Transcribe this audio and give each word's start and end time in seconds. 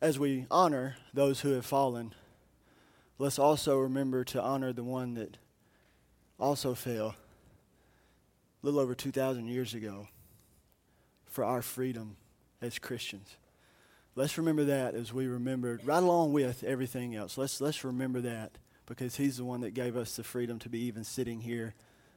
as 0.00 0.18
we 0.18 0.46
honor 0.50 0.96
those 1.12 1.40
who 1.40 1.50
have 1.52 1.66
fallen, 1.66 2.14
let's 3.18 3.38
also 3.38 3.78
remember 3.78 4.24
to 4.24 4.42
honor 4.42 4.72
the 4.72 4.84
one 4.84 5.14
that 5.14 5.36
also 6.38 6.74
fell 6.74 7.08
a 8.62 8.66
little 8.66 8.80
over 8.80 8.94
2,000 8.94 9.46
years 9.46 9.74
ago 9.74 10.08
for 11.26 11.44
our 11.44 11.62
freedom 11.62 12.16
as 12.62 12.78
Christians. 12.78 13.36
Let's 14.16 14.38
remember 14.38 14.64
that 14.64 14.94
as 14.94 15.12
we 15.12 15.26
remember, 15.26 15.78
right 15.84 16.02
along 16.02 16.32
with 16.32 16.64
everything 16.64 17.14
else. 17.14 17.38
Let's, 17.38 17.60
let's 17.60 17.84
remember 17.84 18.20
that 18.22 18.52
because 18.86 19.16
he's 19.16 19.36
the 19.36 19.44
one 19.44 19.60
that 19.60 19.72
gave 19.72 19.96
us 19.96 20.16
the 20.16 20.24
freedom 20.24 20.58
to 20.58 20.68
be 20.68 20.80
even 20.80 21.04
sitting 21.04 21.40
here 21.40 21.74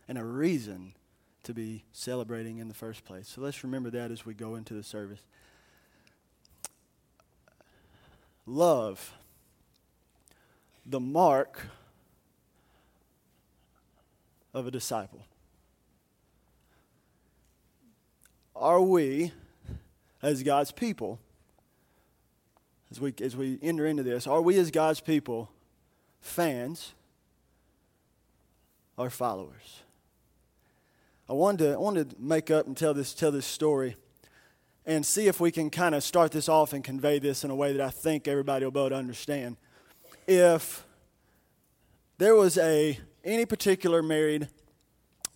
and 0.07 0.17
a 0.17 0.23
reason 0.23 0.93
to 1.43 1.53
be 1.53 1.83
celebrating 1.91 2.57
in 2.57 2.67
the 2.67 2.73
first 2.73 3.05
place. 3.05 3.27
So 3.27 3.41
let's 3.41 3.63
remember 3.63 3.89
that 3.91 4.09
as 4.09 4.25
we 4.25 4.33
go 4.33 4.55
into 4.55 4.73
the 4.73 4.83
service. 4.83 5.21
Love, 8.45 9.13
the 10.85 10.99
mark 10.99 11.61
of 14.53 14.67
a 14.67 14.71
disciple. 14.71 15.25
Are 18.55 18.81
we, 18.81 19.31
as 20.21 20.43
God's 20.43 20.71
people, 20.71 21.19
as 22.91 22.99
we, 22.99 23.13
as 23.21 23.35
we 23.35 23.57
enter 23.61 23.85
into 23.85 24.03
this, 24.03 24.27
are 24.27 24.41
we 24.41 24.57
as 24.59 24.71
God's 24.71 24.99
people 24.99 25.49
fans 26.21 26.93
or 28.97 29.09
followers? 29.09 29.83
I 31.29 31.33
wanted 31.33 31.59
to, 31.59 31.73
I 31.73 31.77
wanted 31.77 32.09
to 32.11 32.15
make 32.19 32.51
up 32.51 32.67
and 32.67 32.75
tell 32.75 32.93
this, 32.93 33.13
tell 33.13 33.31
this 33.31 33.45
story 33.45 33.95
and 34.85 35.05
see 35.05 35.27
if 35.27 35.39
we 35.39 35.51
can 35.51 35.69
kind 35.69 35.95
of 35.95 36.03
start 36.03 36.31
this 36.31 36.49
off 36.49 36.73
and 36.73 36.83
convey 36.83 37.19
this 37.19 37.43
in 37.43 37.51
a 37.51 37.55
way 37.55 37.73
that 37.73 37.81
I 37.81 37.89
think 37.89 38.27
everybody 38.27 38.65
will 38.65 38.71
be 38.71 38.79
able 38.79 38.89
to 38.89 38.95
understand. 38.95 39.57
If 40.27 40.85
there 42.17 42.35
was 42.35 42.57
a 42.57 42.99
any 43.23 43.45
particular 43.45 44.01
married 44.01 44.49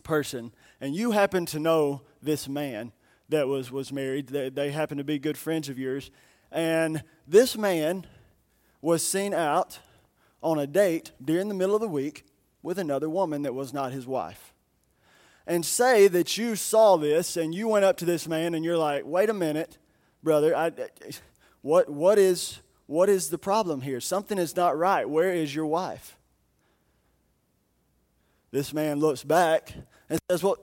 person 0.03 0.53
and 0.81 0.95
you 0.95 1.11
happen 1.11 1.45
to 1.47 1.59
know 1.59 2.01
this 2.21 2.47
man 2.47 2.91
that 3.29 3.47
was, 3.47 3.71
was 3.71 3.91
married, 3.91 4.27
they, 4.27 4.49
they 4.49 4.71
happen 4.71 4.97
to 4.97 5.03
be 5.03 5.19
good 5.19 5.37
friends 5.37 5.69
of 5.69 5.77
yours, 5.77 6.11
and 6.51 7.03
this 7.27 7.57
man 7.57 8.05
was 8.81 9.05
seen 9.05 9.33
out 9.33 9.79
on 10.41 10.59
a 10.59 10.67
date 10.67 11.11
during 11.23 11.47
the 11.47 11.53
middle 11.53 11.75
of 11.75 11.81
the 11.81 11.87
week 11.87 12.25
with 12.61 12.77
another 12.77 13.09
woman 13.09 13.41
that 13.41 13.53
was 13.53 13.73
not 13.73 13.91
his 13.91 14.05
wife 14.05 14.53
and 15.47 15.65
say 15.65 16.09
that 16.09 16.37
you 16.37 16.57
saw 16.57 16.97
this 16.97 17.37
and 17.37 17.55
you 17.55 17.69
went 17.69 17.85
up 17.85 17.97
to 17.97 18.05
this 18.05 18.27
man 18.27 18.53
and 18.53 18.65
you're 18.65 18.77
like, 18.77 19.05
wait 19.05 19.29
a 19.29 19.33
minute, 19.33 19.77
brother, 20.21 20.55
I, 20.55 20.71
what, 21.61 21.89
what, 21.89 22.19
is, 22.19 22.59
what 22.85 23.07
is 23.09 23.29
the 23.29 23.37
problem 23.37 23.81
here? 23.81 24.01
Something 24.01 24.37
is 24.37 24.55
not 24.55 24.77
right. 24.77 25.09
Where 25.09 25.31
is 25.31 25.55
your 25.55 25.65
wife? 25.65 26.17
This 28.51 28.73
man 28.73 28.99
looks 28.99 29.23
back 29.23 29.73
and 30.09 30.19
says, 30.29 30.43
Well, 30.43 30.57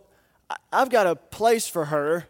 I've 0.72 0.90
got 0.90 1.06
a 1.06 1.16
place 1.16 1.68
for 1.68 1.86
her 1.86 2.26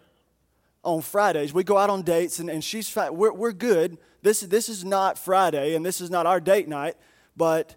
on 0.82 1.00
Fridays. 1.00 1.52
We 1.52 1.64
go 1.64 1.78
out 1.78 1.90
on 1.90 2.02
dates 2.02 2.38
and, 2.38 2.50
and 2.50 2.62
she's. 2.62 2.94
We're, 2.94 3.32
we're 3.32 3.52
good. 3.52 3.98
This, 4.22 4.40
this 4.40 4.68
is 4.68 4.84
not 4.84 5.18
Friday 5.18 5.74
and 5.74 5.84
this 5.84 6.00
is 6.00 6.10
not 6.10 6.26
our 6.26 6.40
date 6.40 6.68
night, 6.68 6.96
but 7.36 7.76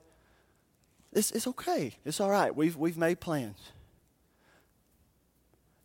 it's, 1.14 1.32
it's 1.32 1.48
okay. 1.48 1.94
It's 2.04 2.20
all 2.20 2.30
right. 2.30 2.56
We've, 2.56 2.76
we've 2.76 2.98
made 2.98 3.20
plans. 3.20 3.58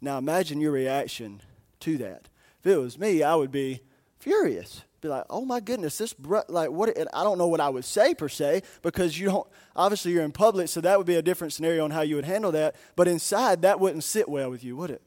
Now 0.03 0.19
imagine 0.19 0.61
your 0.61 0.73
reaction 0.73 1.41
to 1.81 1.97
that. 1.99 2.29
If 2.61 2.67
it 2.67 2.77
was 2.77 2.99
me, 2.99 3.23
I 3.23 3.37
would 3.37 3.53
be 3.53 3.81
furious. 4.19 4.83
Be 5.01 5.09
like, 5.09 5.25
oh 5.31 5.45
my 5.45 5.61
goodness, 5.61 5.99
this 5.99 6.13
bro- 6.13 6.45
like 6.49 6.71
what? 6.71 6.97
I 7.13 7.25
don't 7.25 7.39
know 7.39 7.49
what 7.49 7.61
I 7.61 7.69
would 7.69 7.85
say 7.85 8.15
per 8.15 8.29
se 8.29 8.63
because 8.83 9.19
you 9.19 9.27
don't. 9.27 9.49
Obviously, 9.75 10.13
you're 10.13 10.23
in 10.23 10.33
public, 10.33 10.69
so 10.69 10.81
that 10.81 10.99
would 10.99 11.07
be 11.07 11.17
a 11.17 11.23
different 11.23 11.53
scenario 11.53 11.85
on 11.85 11.91
how 11.91 12.03
you 12.03 12.17
would 12.17 12.25
handle 12.25 12.53
that. 12.53 12.77
But 12.95 13.09
inside, 13.09 13.63
that 13.63 13.81
wouldn't 13.81 14.05
sit 14.05 14.29
well 14.29 14.51
with 14.51 14.63
you, 14.63 14.77
would 14.77 14.91
it? 14.91 15.03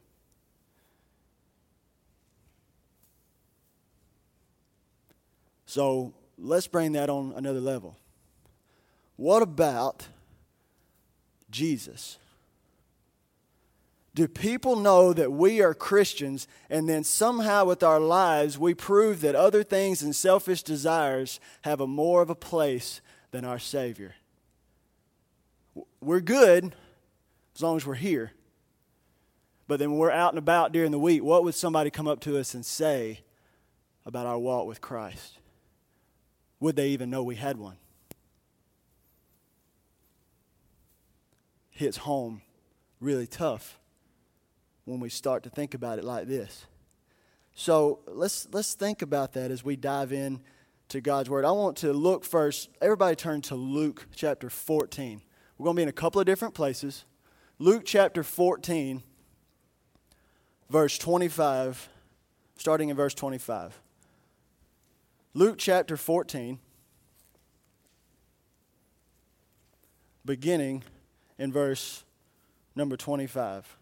So 5.66 6.14
let's 6.38 6.68
bring 6.68 6.94
that 6.94 7.10
on 7.10 7.34
another 7.36 7.62
level. 7.62 7.98
What 9.16 9.42
about 9.42 10.08
Jesus? 11.50 12.18
Do 14.16 14.30
people 14.30 14.78
know 14.78 15.12
that 15.12 15.34
we 15.34 15.62
are 15.62 15.74
Christians 15.74 16.48
and 16.70 16.88
then 16.88 17.04
somehow 17.04 17.66
with 17.66 17.84
our 17.84 18.00
lives 18.00 18.58
we 18.58 18.74
prove 18.74 19.20
that 19.22 19.36
other 19.36 19.62
things 19.62 20.02
and 20.02 20.16
selfish 20.16 20.64
desires 20.64 21.42
have 21.64 21.82
a 21.82 21.88
more 21.88 22.22
of 22.22 22.30
a 22.30 22.36
place 22.36 23.02
than 23.32 23.44
our 23.44 23.60
Savior? 23.60 24.16
We're 26.00 26.22
good 26.22 26.74
as 27.56 27.62
long 27.62 27.76
as 27.76 27.86
we're 27.86 27.96
here. 27.96 28.32
But 29.68 29.80
then 29.80 29.92
when 29.92 30.00
we're 30.00 30.12
out 30.12 30.32
and 30.32 30.40
about 30.40 30.72
during 30.72 30.92
the 30.92 31.00
week, 31.00 31.22
what 31.22 31.44
would 31.44 31.56
somebody 31.56 31.90
come 31.90 32.08
up 32.08 32.22
to 32.22 32.38
us 32.38 32.54
and 32.54 32.66
say 32.66 33.20
about 34.06 34.26
our 34.26 34.40
walk 34.40 34.66
with 34.66 34.80
Christ? 34.80 35.40
Would 36.62 36.78
they 36.78 36.88
even 36.90 37.10
know 37.10 37.22
we 37.22 37.36
had 37.36 37.58
one? 37.58 37.76
Hits 41.70 41.98
home 41.98 42.42
really 43.02 43.28
tough 43.28 43.78
when 44.86 45.00
we 45.00 45.10
start 45.10 45.44
to 45.44 45.50
think 45.50 45.74
about 45.74 46.00
it 46.00 46.06
like 46.06 46.28
this. 46.28 46.66
So 47.56 48.00
let's, 48.08 48.48
let's 48.52 48.74
think 48.74 49.02
about 49.02 49.34
that 49.34 49.52
as 49.52 49.64
we 49.64 49.76
dive 49.76 50.14
in 50.14 50.42
to 50.90 51.02
God's 51.02 51.30
Word. 51.30 51.46
I 51.46 51.52
want 51.52 51.78
to 51.78 51.92
look 51.94 52.24
first, 52.24 52.70
everybody 52.82 53.16
turn 53.16 53.42
to 53.44 53.56
Luke 53.56 54.08
chapter 54.16 54.50
14. 54.50 55.22
We're 55.58 55.64
going 55.64 55.76
to 55.76 55.80
be 55.80 55.84
in 55.84 55.90
a 55.90 55.94
couple 55.94 56.20
of 56.20 56.28
different 56.28 56.54
places. 56.54 57.06
Luke 57.58 57.84
chapter 57.86 58.24
14, 58.24 59.02
verse 60.70 60.98
25, 60.98 61.90
starting 62.58 62.90
in 62.90 62.96
verse 62.98 63.14
25. 63.14 63.80
Luke 65.34 65.56
chapter 65.58 65.98
14, 65.98 66.60
beginning 70.26 70.84
in 71.38 71.52
verse 71.52 72.04
number 72.76 72.98
25. 72.98 73.78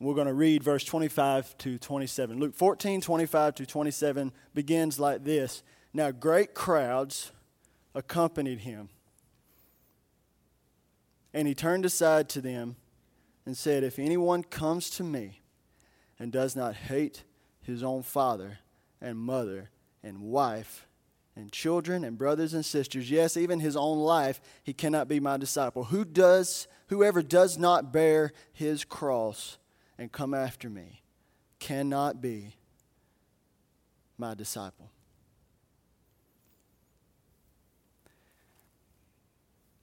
We're 0.00 0.14
going 0.14 0.28
to 0.28 0.34
read 0.34 0.62
verse 0.62 0.84
25 0.84 1.58
to 1.58 1.78
27. 1.78 2.38
Luke 2.38 2.54
14, 2.54 3.00
25 3.00 3.54
to 3.56 3.66
27 3.66 4.32
begins 4.54 5.00
like 5.00 5.24
this 5.24 5.62
Now 5.92 6.12
great 6.12 6.54
crowds 6.54 7.32
accompanied 7.94 8.60
him. 8.60 8.90
And 11.34 11.48
he 11.48 11.54
turned 11.54 11.84
aside 11.84 12.28
to 12.30 12.40
them 12.40 12.76
and 13.44 13.56
said, 13.56 13.82
If 13.82 13.98
anyone 13.98 14.44
comes 14.44 14.88
to 14.90 15.02
me 15.02 15.40
and 16.18 16.30
does 16.30 16.54
not 16.54 16.74
hate 16.74 17.24
his 17.60 17.82
own 17.82 18.02
father 18.02 18.60
and 19.00 19.18
mother 19.18 19.70
and 20.02 20.20
wife 20.20 20.86
and 21.34 21.50
children 21.50 22.04
and 22.04 22.16
brothers 22.16 22.54
and 22.54 22.64
sisters, 22.64 23.10
yes, 23.10 23.36
even 23.36 23.58
his 23.58 23.76
own 23.76 23.98
life, 23.98 24.40
he 24.62 24.72
cannot 24.72 25.08
be 25.08 25.18
my 25.18 25.36
disciple. 25.36 25.84
Who 25.84 26.04
does, 26.04 26.68
whoever 26.86 27.20
does 27.20 27.58
not 27.58 27.92
bear 27.92 28.32
his 28.52 28.84
cross 28.84 29.58
and 29.98 30.12
come 30.12 30.32
after 30.32 30.70
me 30.70 31.02
cannot 31.58 32.20
be 32.20 32.54
my 34.16 34.34
disciple. 34.34 34.90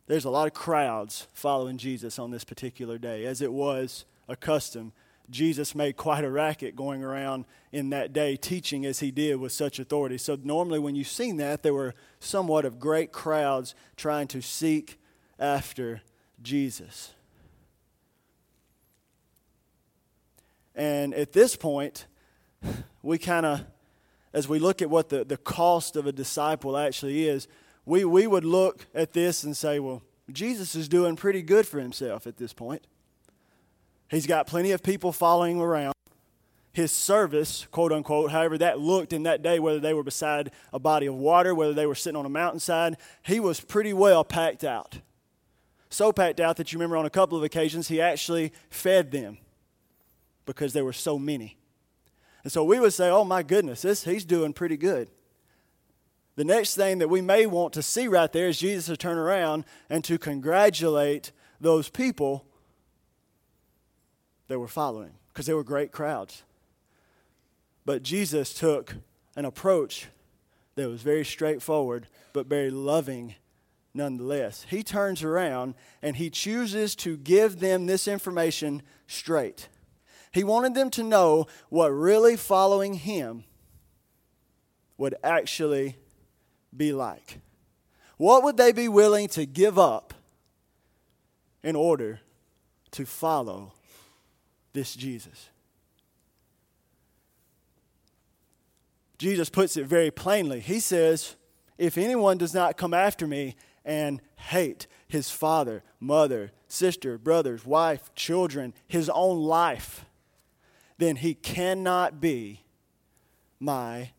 There's 0.08 0.26
a 0.26 0.30
lot 0.30 0.48
of 0.48 0.54
crowds 0.54 1.28
following 1.34 1.78
Jesus 1.78 2.20
on 2.20 2.30
this 2.32 2.44
particular 2.44 2.98
day, 2.98 3.26
as 3.26 3.42
it 3.42 3.52
was 3.52 4.06
a 4.28 4.36
custom. 4.36 4.94
Jesus 5.32 5.74
made 5.74 5.98
quite 5.98 6.24
a 6.24 6.30
racket 6.30 6.76
going 6.76 7.04
around 7.04 7.46
in 7.72 7.90
that 7.90 8.14
day, 8.14 8.36
teaching 8.36 8.86
as 8.86 9.00
he 9.00 9.10
did 9.10 9.38
with 9.38 9.52
such 9.52 9.80
authority. 9.80 10.20
So, 10.20 10.38
normally, 10.44 10.78
when 10.78 10.96
you've 10.96 11.08
seen 11.08 11.38
that, 11.38 11.64
there 11.64 11.74
were 11.74 11.96
somewhat 12.20 12.66
of 12.66 12.80
great 12.80 13.12
crowds 13.12 13.74
trying 13.98 14.28
to 14.28 14.42
seek 14.42 15.00
after 15.40 16.02
Jesus. 16.44 17.15
And 20.76 21.14
at 21.14 21.32
this 21.32 21.56
point, 21.56 22.06
we 23.02 23.18
kind 23.18 23.46
of, 23.46 23.66
as 24.34 24.48
we 24.48 24.60
look 24.60 24.82
at 24.82 24.90
what 24.90 25.10
the, 25.10 25.24
the 25.24 25.38
cost 25.38 25.96
of 25.96 26.06
a 26.06 26.12
disciple 26.12 26.78
actually 26.78 27.28
is, 27.28 27.48
we, 27.86 28.04
we 28.04 28.28
would 28.28 28.44
look 28.44 28.88
at 28.94 29.14
this 29.14 29.44
and 29.44 29.56
say, 29.56 29.80
well, 29.80 30.02
Jesus 30.32 30.76
is 30.76 30.90
doing 30.90 31.16
pretty 31.16 31.42
good 31.42 31.68
for 31.68 31.80
himself 31.80 32.28
at 32.28 32.38
this 32.38 32.52
point. 32.52 32.86
He's 34.10 34.28
got 34.28 34.48
plenty 34.48 34.72
of 34.72 34.84
people 34.84 35.12
following 35.12 35.60
around. 35.60 35.94
His 36.74 36.92
service, 36.92 37.68
quote 37.72 37.94
unquote, 37.94 38.32
however 38.32 38.58
that 38.58 38.80
looked 38.80 39.14
in 39.14 39.24
that 39.24 39.42
day, 39.42 39.60
whether 39.60 39.80
they 39.80 39.94
were 39.94 40.04
beside 40.04 40.52
a 40.74 40.80
body 40.80 41.06
of 41.06 41.16
water, 41.16 41.56
whether 41.56 41.74
they 41.74 41.86
were 41.86 41.96
sitting 41.96 42.18
on 42.18 42.26
a 42.26 42.30
mountainside, 42.30 42.98
he 43.24 43.40
was 43.40 43.62
pretty 43.62 43.94
well 43.94 44.26
packed 44.26 44.66
out. 44.66 45.00
So 45.90 46.12
packed 46.12 46.42
out 46.42 46.58
that 46.58 46.74
you 46.74 46.80
remember 46.80 46.98
on 46.98 47.06
a 47.06 47.10
couple 47.10 47.38
of 47.38 47.46
occasions 47.46 47.88
he 47.88 48.02
actually 48.02 48.52
fed 48.70 49.12
them 49.12 49.38
because 50.46 50.74
there 50.74 50.86
were 50.86 50.94
so 50.94 51.18
many. 51.18 51.58
And 52.44 52.52
so 52.52 52.64
we 52.64 52.80
would 52.80 52.94
say, 52.94 53.10
oh 53.10 53.24
my 53.24 53.44
goodness, 53.44 53.82
this, 53.82 54.04
he's 54.04 54.26
doing 54.26 54.54
pretty 54.54 54.78
good. 54.78 55.10
The 56.36 56.44
next 56.44 56.76
thing 56.76 57.00
that 57.00 57.10
we 57.10 57.22
may 57.22 57.46
want 57.46 57.74
to 57.74 57.82
see 57.82 58.08
right 58.08 58.32
there 58.32 58.48
is 58.48 58.60
Jesus 58.60 58.86
to 58.88 58.98
turn 58.98 59.18
around 59.18 59.66
and 59.90 60.04
to 60.04 60.18
congratulate 60.18 61.32
those 61.62 61.90
people 61.90 62.46
that 64.48 64.60
were 64.60 64.68
following 64.68 65.12
because 65.30 65.46
they 65.46 65.54
were 65.54 65.64
great 65.64 65.92
crowds. 65.92 66.44
But 67.86 68.04
Jesus 68.04 68.54
took 68.54 68.96
an 69.36 69.46
approach 69.46 70.08
that 70.76 70.90
was 70.90 71.02
very 71.02 71.24
straightforward 71.24 72.08
but 72.34 72.48
very 72.48 72.70
loving 72.70 73.36
nonetheless. 73.94 74.66
He 74.70 74.84
turns 74.84 75.24
around 75.24 75.74
and 76.02 76.18
he 76.18 76.30
chooses 76.30 76.96
to 76.98 77.16
give 77.16 77.60
them 77.60 77.86
this 77.86 78.08
information 78.08 78.82
straight. 79.08 79.70
He 80.36 80.44
wanted 80.44 80.76
them 80.76 80.90
to 80.92 81.02
know 81.02 81.48
what 81.70 81.88
really 81.92 82.36
following 82.36 82.96
him 82.96 83.46
would 84.98 85.16
actually 85.24 85.96
be 86.76 86.92
like. 86.92 87.40
What 88.18 88.44
would 88.44 88.58
they 88.58 88.74
be 88.74 88.90
willing 88.90 89.30
to 89.30 89.46
give 89.46 89.80
up 89.80 90.14
in 91.64 91.78
order 91.78 92.20
to 92.92 93.06
follow 93.06 93.72
this 94.74 94.94
Jesus? 94.94 95.52
Jesus 99.18 99.50
puts 99.50 99.78
it 99.78 99.86
very 99.86 100.12
plainly. 100.12 100.60
He 100.60 100.82
says, 100.82 101.38
If 101.78 101.98
anyone 101.98 102.38
does 102.38 102.54
not 102.54 102.76
come 102.76 102.94
after 102.94 103.26
me 103.26 103.56
and 103.86 104.22
hate 104.36 104.88
his 105.08 105.32
father, 105.32 105.82
mother, 106.02 106.52
sister, 106.68 107.18
brothers, 107.18 107.66
wife, 107.66 108.14
children, 108.16 108.74
his 108.86 109.10
own 109.10 109.42
life, 109.42 110.05
then 110.98 111.18
he 111.18 111.34
cannot 111.34 112.22
be 112.22 112.62
my 113.60 114.12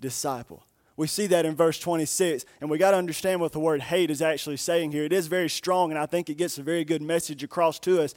disciple. 0.00 0.64
We 0.96 1.08
see 1.08 1.26
that 1.28 1.44
in 1.44 1.56
verse 1.56 1.78
26, 1.78 2.44
and 2.60 2.70
we 2.70 2.78
got 2.78 2.92
to 2.92 2.96
understand 2.96 3.40
what 3.40 3.52
the 3.52 3.58
word 3.58 3.80
hate 3.80 4.10
is 4.10 4.22
actually 4.22 4.58
saying 4.58 4.92
here. 4.92 5.04
It 5.04 5.12
is 5.12 5.26
very 5.26 5.50
strong, 5.50 5.90
and 5.90 5.98
I 5.98 6.06
think 6.06 6.30
it 6.30 6.36
gets 6.36 6.56
a 6.58 6.62
very 6.62 6.84
good 6.84 7.02
message 7.02 7.42
across 7.42 7.80
to 7.80 8.00
us. 8.00 8.14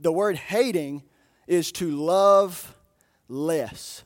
The 0.00 0.12
word 0.12 0.36
hating 0.36 1.04
is 1.46 1.70
to 1.72 1.90
love 1.90 2.74
less, 3.28 4.02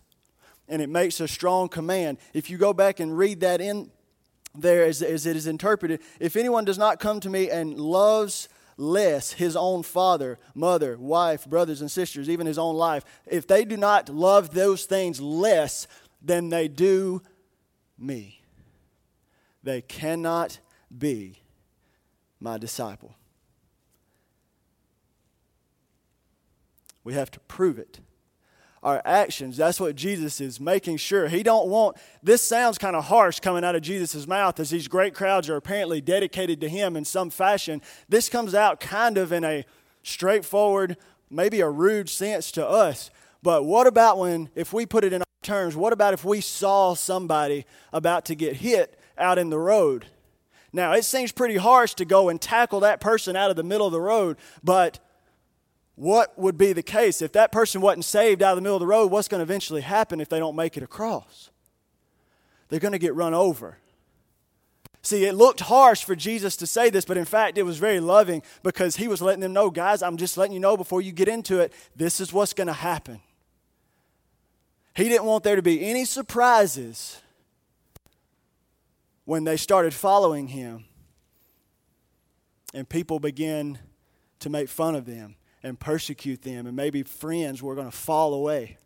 and 0.68 0.82
it 0.82 0.90
makes 0.90 1.18
a 1.20 1.28
strong 1.28 1.68
command. 1.68 2.18
If 2.34 2.50
you 2.50 2.58
go 2.58 2.74
back 2.74 3.00
and 3.00 3.16
read 3.16 3.40
that 3.40 3.62
in 3.62 3.90
there 4.54 4.84
as, 4.84 5.00
as 5.00 5.24
it 5.24 5.36
is 5.36 5.46
interpreted, 5.46 6.00
if 6.20 6.36
anyone 6.36 6.66
does 6.66 6.78
not 6.78 7.00
come 7.00 7.20
to 7.20 7.30
me 7.30 7.48
and 7.48 7.78
loves 7.78 8.50
less 8.76 9.32
his 9.32 9.56
own 9.56 9.82
father, 9.82 10.38
mother, 10.54 10.96
wife, 10.98 11.46
brothers, 11.46 11.80
and 11.80 11.90
sisters, 11.90 12.28
even 12.28 12.46
his 12.46 12.58
own 12.58 12.76
life, 12.76 13.04
if 13.26 13.46
they 13.46 13.64
do 13.64 13.76
not 13.76 14.08
love 14.08 14.52
those 14.52 14.84
things 14.84 15.20
less 15.20 15.86
than 16.22 16.48
they 16.48 16.68
do 16.68 17.22
me. 17.98 18.42
They 19.62 19.80
cannot 19.80 20.60
be 20.96 21.40
my 22.40 22.58
disciple. 22.58 23.14
We 27.02 27.14
have 27.14 27.30
to 27.32 27.40
prove 27.40 27.78
it. 27.78 28.00
Our 28.86 29.02
actions, 29.04 29.56
that's 29.56 29.80
what 29.80 29.96
Jesus 29.96 30.40
is 30.40 30.60
making 30.60 30.98
sure. 30.98 31.26
He 31.26 31.42
don't 31.42 31.66
want 31.66 31.96
this 32.22 32.40
sounds 32.40 32.78
kind 32.78 32.94
of 32.94 33.06
harsh 33.06 33.40
coming 33.40 33.64
out 33.64 33.74
of 33.74 33.82
Jesus' 33.82 34.28
mouth 34.28 34.60
as 34.60 34.70
these 34.70 34.86
great 34.86 35.12
crowds 35.12 35.50
are 35.50 35.56
apparently 35.56 36.00
dedicated 36.00 36.60
to 36.60 36.68
him 36.68 36.96
in 36.96 37.04
some 37.04 37.30
fashion. 37.30 37.82
This 38.08 38.28
comes 38.28 38.54
out 38.54 38.78
kind 38.78 39.18
of 39.18 39.32
in 39.32 39.42
a 39.42 39.64
straightforward, 40.04 40.96
maybe 41.28 41.60
a 41.62 41.68
rude 41.68 42.08
sense 42.08 42.52
to 42.52 42.64
us. 42.64 43.10
But 43.42 43.64
what 43.64 43.88
about 43.88 44.18
when, 44.18 44.50
if 44.54 44.72
we 44.72 44.86
put 44.86 45.02
it 45.02 45.12
in 45.12 45.22
our 45.22 45.26
terms, 45.42 45.74
what 45.74 45.92
about 45.92 46.14
if 46.14 46.24
we 46.24 46.40
saw 46.40 46.94
somebody 46.94 47.66
about 47.92 48.24
to 48.26 48.36
get 48.36 48.54
hit 48.54 49.00
out 49.18 49.36
in 49.36 49.50
the 49.50 49.58
road? 49.58 50.06
Now, 50.72 50.92
it 50.92 51.04
seems 51.04 51.32
pretty 51.32 51.56
harsh 51.56 51.94
to 51.94 52.04
go 52.04 52.28
and 52.28 52.40
tackle 52.40 52.78
that 52.80 53.00
person 53.00 53.34
out 53.34 53.50
of 53.50 53.56
the 53.56 53.64
middle 53.64 53.88
of 53.88 53.92
the 53.92 54.00
road, 54.00 54.36
but 54.62 55.00
what 55.96 56.38
would 56.38 56.58
be 56.58 56.72
the 56.74 56.82
case? 56.82 57.22
If 57.22 57.32
that 57.32 57.50
person 57.50 57.80
wasn't 57.80 58.04
saved 58.04 58.42
out 58.42 58.52
of 58.52 58.56
the 58.56 58.62
middle 58.62 58.76
of 58.76 58.80
the 58.80 58.86
road, 58.86 59.10
what's 59.10 59.28
going 59.28 59.38
to 59.40 59.42
eventually 59.42 59.80
happen 59.80 60.20
if 60.20 60.28
they 60.28 60.38
don't 60.38 60.54
make 60.54 60.76
it 60.76 60.82
across? 60.82 61.50
They're 62.68 62.80
going 62.80 62.92
to 62.92 62.98
get 62.98 63.14
run 63.14 63.32
over. 63.32 63.78
See, 65.00 65.24
it 65.24 65.34
looked 65.34 65.60
harsh 65.60 66.04
for 66.04 66.14
Jesus 66.14 66.56
to 66.56 66.66
say 66.66 66.90
this, 66.90 67.04
but 67.04 67.16
in 67.16 67.24
fact, 67.24 67.56
it 67.56 67.62
was 67.62 67.78
very 67.78 68.00
loving 68.00 68.42
because 68.62 68.96
he 68.96 69.08
was 69.08 69.22
letting 69.22 69.40
them 69.40 69.52
know, 69.52 69.70
guys, 69.70 70.02
I'm 70.02 70.16
just 70.16 70.36
letting 70.36 70.52
you 70.52 70.60
know 70.60 70.76
before 70.76 71.00
you 71.00 71.12
get 71.12 71.28
into 71.28 71.60
it, 71.60 71.72
this 71.94 72.20
is 72.20 72.32
what's 72.32 72.52
going 72.52 72.66
to 72.66 72.72
happen. 72.72 73.20
He 74.94 75.04
didn't 75.08 75.24
want 75.24 75.44
there 75.44 75.56
to 75.56 75.62
be 75.62 75.88
any 75.88 76.04
surprises 76.04 77.20
when 79.24 79.44
they 79.44 79.56
started 79.56 79.94
following 79.94 80.48
him 80.48 80.84
and 82.74 82.88
people 82.88 83.18
began 83.18 83.78
to 84.40 84.50
make 84.50 84.68
fun 84.68 84.94
of 84.94 85.06
them 85.06 85.36
and 85.62 85.78
persecute 85.78 86.42
them, 86.42 86.66
and 86.66 86.76
maybe 86.76 87.02
friends 87.02 87.62
were 87.62 87.74
going 87.74 87.90
to 87.90 87.96
fall 87.96 88.34
away. 88.34 88.78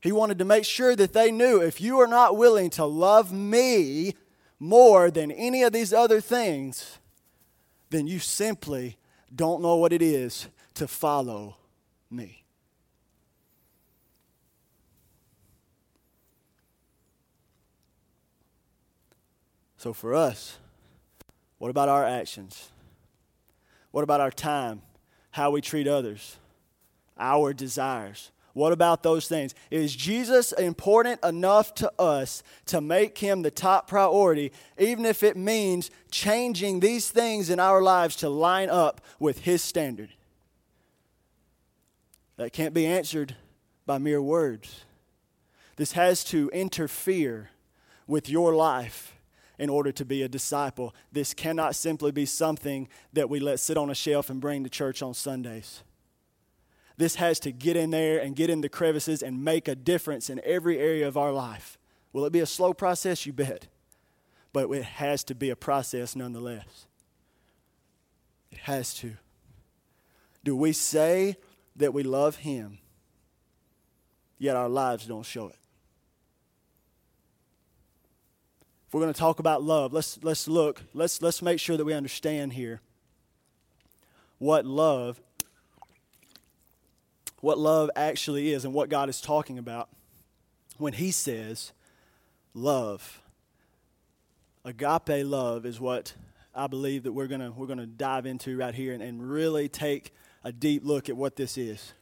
He 0.00 0.12
wanted 0.12 0.38
to 0.38 0.44
make 0.44 0.64
sure 0.64 0.94
that 0.96 1.12
they 1.12 1.30
knew 1.30 1.60
if 1.60 1.80
you 1.80 1.98
are 2.00 2.06
not 2.06 2.36
willing 2.36 2.70
to 2.70 2.84
love 2.84 3.32
me 3.32 4.14
more 4.58 5.10
than 5.10 5.30
any 5.30 5.62
of 5.62 5.72
these 5.72 5.92
other 5.92 6.20
things, 6.20 6.98
then 7.90 8.06
you 8.06 8.18
simply 8.18 8.96
don't 9.34 9.62
know 9.62 9.76
what 9.76 9.92
it 9.92 10.02
is 10.02 10.48
to 10.74 10.86
follow 10.86 11.56
me. 12.10 12.44
So, 19.76 19.92
for 19.92 20.12
us, 20.14 20.58
what 21.58 21.70
about 21.70 21.88
our 21.88 22.04
actions? 22.04 22.70
What 23.92 24.02
about 24.02 24.20
our 24.20 24.30
time? 24.30 24.82
How 25.38 25.52
we 25.52 25.60
treat 25.60 25.86
others? 25.86 26.36
Our 27.16 27.52
desires? 27.52 28.32
What 28.54 28.72
about 28.72 29.04
those 29.04 29.28
things? 29.28 29.54
Is 29.70 29.94
Jesus 29.94 30.50
important 30.50 31.22
enough 31.22 31.76
to 31.76 31.92
us 31.96 32.42
to 32.66 32.80
make 32.80 33.18
him 33.18 33.42
the 33.42 33.50
top 33.52 33.86
priority, 33.86 34.50
even 34.78 35.06
if 35.06 35.22
it 35.22 35.36
means 35.36 35.92
changing 36.10 36.80
these 36.80 37.08
things 37.08 37.50
in 37.50 37.60
our 37.60 37.80
lives 37.80 38.16
to 38.16 38.28
line 38.28 38.68
up 38.68 39.00
with 39.20 39.44
his 39.44 39.62
standard? 39.62 40.08
That 42.36 42.52
can't 42.52 42.74
be 42.74 42.86
answered 42.86 43.36
by 43.86 43.98
mere 43.98 44.20
words. 44.20 44.86
This 45.76 45.92
has 45.92 46.24
to 46.24 46.50
interfere 46.52 47.50
with 48.08 48.28
your 48.28 48.56
life 48.56 49.14
in 49.58 49.68
order 49.68 49.90
to 49.92 50.04
be 50.04 50.22
a 50.22 50.28
disciple. 50.28 50.94
This 51.12 51.34
cannot 51.34 51.74
simply 51.74 52.12
be 52.12 52.26
something 52.26 52.88
that 53.12 53.28
we 53.28 53.40
let 53.40 53.60
sit 53.60 53.76
on 53.76 53.90
a 53.90 53.94
shelf 53.94 54.30
and 54.30 54.40
bring 54.40 54.64
to 54.64 54.70
church 54.70 55.02
on 55.02 55.14
Sundays. 55.14 55.82
This 56.96 57.16
has 57.16 57.38
to 57.40 57.52
get 57.52 57.76
in 57.76 57.90
there 57.90 58.18
and 58.18 58.34
get 58.34 58.50
in 58.50 58.60
the 58.60 58.68
crevices 58.68 59.22
and 59.22 59.44
make 59.44 59.68
a 59.68 59.74
difference 59.74 60.30
in 60.30 60.40
every 60.44 60.78
area 60.78 61.06
of 61.06 61.16
our 61.16 61.32
life. 61.32 61.78
Will 62.12 62.24
it 62.24 62.32
be 62.32 62.40
a 62.40 62.46
slow 62.46 62.72
process? 62.72 63.24
You 63.24 63.32
bet. 63.32 63.68
But 64.52 64.70
it 64.70 64.84
has 64.84 65.22
to 65.24 65.34
be 65.34 65.50
a 65.50 65.56
process 65.56 66.16
nonetheless. 66.16 66.86
It 68.50 68.58
has 68.58 68.94
to. 68.94 69.16
Do 70.42 70.56
we 70.56 70.72
say 70.72 71.36
that 71.76 71.92
we 71.92 72.02
love 72.02 72.36
Him, 72.36 72.78
yet 74.38 74.56
our 74.56 74.68
lives 74.68 75.06
don't 75.06 75.26
show 75.26 75.48
it? 75.48 75.58
If 78.88 78.94
we're 78.94 79.02
going 79.02 79.12
to 79.12 79.20
talk 79.20 79.38
about 79.38 79.62
love, 79.62 79.92
let's, 79.92 80.18
let's 80.22 80.48
look, 80.48 80.82
let's, 80.94 81.22
let's 81.22 81.42
make 81.42 81.60
sure 81.60 81.76
that 81.76 81.84
we 81.84 81.92
understand 81.92 82.54
here 82.54 82.80
what 84.38 84.64
love 84.64 85.20
what 87.40 87.58
love 87.58 87.90
actually 87.94 88.52
is 88.52 88.64
and 88.64 88.74
what 88.74 88.88
God 88.88 89.08
is 89.08 89.20
talking 89.20 89.58
about 89.58 89.88
when 90.76 90.92
he 90.92 91.10
says 91.10 91.72
love. 92.54 93.22
Agape 94.64 95.24
love 95.24 95.64
is 95.64 95.80
what 95.80 96.14
I 96.54 96.66
believe 96.66 97.04
that 97.04 97.12
we're 97.12 97.28
going 97.28 97.40
to 97.40 97.50
we're 97.50 97.66
gonna 97.66 97.86
dive 97.86 98.26
into 98.26 98.56
right 98.56 98.74
here 98.74 98.92
and, 98.92 99.02
and 99.02 99.30
really 99.30 99.68
take 99.68 100.12
a 100.42 100.50
deep 100.50 100.84
look 100.84 101.08
at 101.08 101.16
what 101.16 101.36
this 101.36 101.56
is. 101.56 101.94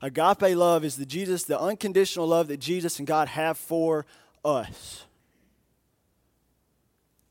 Agape 0.00 0.56
love 0.56 0.84
is 0.84 0.96
the 0.96 1.06
Jesus, 1.06 1.44
the 1.44 1.58
unconditional 1.58 2.28
love 2.28 2.48
that 2.48 2.58
Jesus 2.58 2.98
and 2.98 3.06
God 3.06 3.28
have 3.28 3.58
for 3.58 4.06
us. 4.44 5.04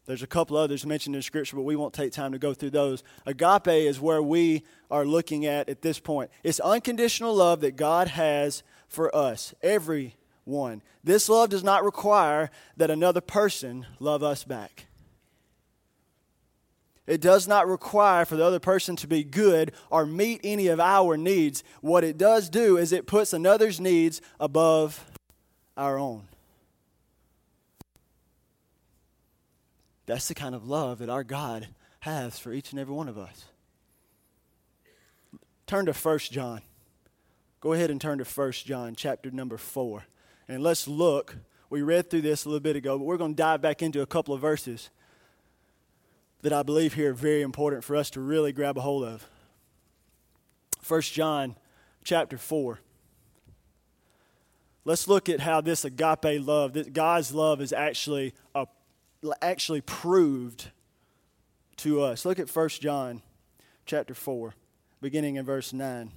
There's 0.05 0.21
a 0.21 0.27
couple 0.27 0.55
others 0.55 0.85
mentioned 0.85 1.15
in 1.15 1.21
Scripture, 1.21 1.55
but 1.55 1.63
we 1.63 1.75
won't 1.75 1.93
take 1.93 2.11
time 2.11 2.31
to 2.31 2.37
go 2.37 2.53
through 2.53 2.69
those. 2.69 3.03
Agape 3.25 3.67
is 3.67 3.99
where 3.99 4.21
we 4.21 4.63
are 4.91 5.03
looking 5.03 5.45
at 5.45 5.67
at 5.67 5.81
this 5.81 5.99
point. 5.99 6.29
It's 6.43 6.59
unconditional 6.59 7.33
love 7.33 7.61
that 7.61 7.75
God 7.75 8.09
has 8.09 8.61
for 8.87 9.15
us, 9.15 9.55
everyone. 9.63 10.83
This 11.03 11.27
love 11.27 11.49
does 11.49 11.63
not 11.63 11.83
require 11.83 12.51
that 12.77 12.91
another 12.91 13.21
person 13.21 13.87
love 13.99 14.21
us 14.21 14.43
back. 14.43 14.85
It 17.07 17.21
does 17.21 17.47
not 17.47 17.67
require 17.67 18.25
for 18.25 18.35
the 18.35 18.45
other 18.45 18.59
person 18.59 18.95
to 18.97 19.07
be 19.07 19.23
good 19.23 19.71
or 19.91 20.05
meet 20.05 20.41
any 20.43 20.67
of 20.67 20.79
our 20.79 21.17
needs. 21.17 21.63
What 21.81 22.03
it 22.03 22.17
does 22.17 22.49
do 22.49 22.77
is 22.77 22.91
it 22.91 23.05
puts 23.07 23.33
another's 23.33 23.79
needs 23.79 24.21
above 24.39 25.03
our 25.77 25.99
own. 25.99 26.27
That's 30.05 30.27
the 30.27 30.35
kind 30.35 30.53
of 30.55 30.67
love 30.67 30.99
that 30.99 31.09
our 31.09 31.23
God 31.23 31.67
has 32.01 32.37
for 32.37 32.51
each 32.53 32.71
and 32.71 32.79
every 32.79 32.93
one 32.93 33.09
of 33.09 33.17
us. 33.17 33.45
Turn 35.65 35.85
to 35.87 35.93
1 35.93 36.19
John. 36.19 36.61
Go 37.59 37.73
ahead 37.73 37.89
and 37.89 37.99
turn 37.99 38.19
to 38.19 38.23
1 38.23 38.51
John, 38.51 38.93
chapter 38.95 39.31
number 39.31 39.57
4. 39.57 40.05
And 40.47 40.61
let's 40.61 40.87
look. 40.87 41.37
We 41.71 41.81
read 41.81 42.09
through 42.09 42.21
this 42.21 42.45
a 42.45 42.49
little 42.49 42.59
bit 42.59 42.75
ago, 42.75 42.99
but 42.99 43.05
we're 43.05 43.17
going 43.17 43.33
to 43.33 43.37
dive 43.37 43.61
back 43.61 43.81
into 43.81 44.01
a 44.01 44.05
couple 44.05 44.35
of 44.35 44.41
verses 44.41 44.91
that 46.43 46.53
I 46.53 46.61
believe 46.61 46.93
here 46.93 47.09
are 47.09 47.13
very 47.13 47.41
important 47.41 47.83
for 47.83 47.95
us 47.95 48.11
to 48.11 48.21
really 48.21 48.51
grab 48.51 48.77
a 48.77 48.81
hold 48.81 49.03
of. 49.03 49.27
1 50.87 51.01
John 51.01 51.55
chapter 52.03 52.37
4. 52.37 52.79
Let's 54.83 55.07
look 55.07 55.27
at 55.29 55.39
how 55.39 55.61
this 55.61 55.83
agape 55.83 56.45
love, 56.45 56.73
that 56.73 56.93
God's 56.93 57.33
love 57.33 57.59
is 57.59 57.73
actually 57.73 58.35
a, 58.53 58.67
actually 59.41 59.81
proved 59.81 60.69
to 61.77 62.01
us. 62.01 62.25
Look 62.25 62.39
at 62.39 62.49
1 62.49 62.69
John 62.69 63.21
chapter 63.85 64.13
4, 64.13 64.53
beginning 65.01 65.35
in 65.35 65.45
verse 65.45 65.73
9. 65.73 66.11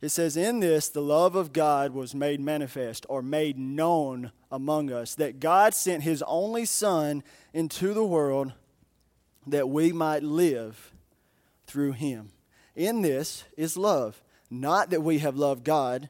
It 0.00 0.10
says, 0.10 0.36
In 0.36 0.60
this 0.60 0.88
the 0.88 1.00
love 1.00 1.34
of 1.34 1.52
God 1.52 1.94
was 1.94 2.14
made 2.14 2.40
manifest 2.40 3.06
or 3.08 3.22
made 3.22 3.58
known 3.58 4.32
among 4.50 4.92
us, 4.92 5.14
that 5.14 5.40
God 5.40 5.74
sent 5.74 6.02
his 6.02 6.22
only 6.26 6.66
Son 6.66 7.22
into 7.52 7.94
the 7.94 8.04
world 8.04 8.52
that 9.46 9.68
we 9.68 9.92
might 9.92 10.22
live 10.22 10.92
through 11.66 11.92
him. 11.92 12.32
In 12.76 13.02
this 13.02 13.44
is 13.56 13.76
love, 13.76 14.22
not 14.50 14.90
that 14.90 15.02
we 15.02 15.18
have 15.18 15.36
loved 15.36 15.64
God, 15.64 16.08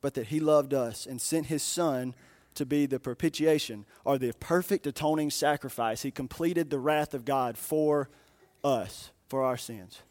but 0.00 0.14
that 0.14 0.28
he 0.28 0.40
loved 0.40 0.74
us 0.74 1.06
and 1.06 1.20
sent 1.20 1.46
his 1.46 1.62
Son 1.62 2.14
to 2.56 2.66
be 2.66 2.86
the 2.86 3.00
propitiation 3.00 3.86
or 4.04 4.18
the 4.18 4.32
perfect 4.40 4.86
atoning 4.86 5.30
sacrifice. 5.30 6.02
He 6.02 6.10
completed 6.10 6.70
the 6.70 6.78
wrath 6.78 7.14
of 7.14 7.24
God 7.24 7.56
for 7.56 8.08
us, 8.64 9.10
for 9.28 9.42
our 9.44 9.56
sins. 9.56 10.02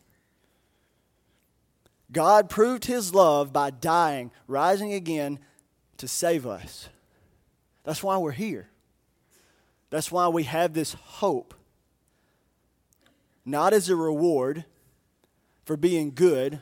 God 2.12 2.50
proved 2.50 2.86
his 2.86 3.14
love 3.14 3.52
by 3.52 3.70
dying, 3.72 4.32
rising 4.48 4.94
again 4.94 5.40
to 5.98 6.08
save 6.08 6.46
us. 6.46 6.90
That's 7.84 8.04
why 8.04 8.18
we're 8.18 8.32
here. 8.32 8.70
That's 9.90 10.12
why 10.12 10.28
we 10.28 10.44
have 10.44 10.74
this 10.74 10.94
hope 10.94 11.54
not 13.46 13.74
as 13.74 13.90
a 13.90 13.96
reward 13.96 14.66
for 15.66 15.78
being 15.78 16.12
good 16.14 16.62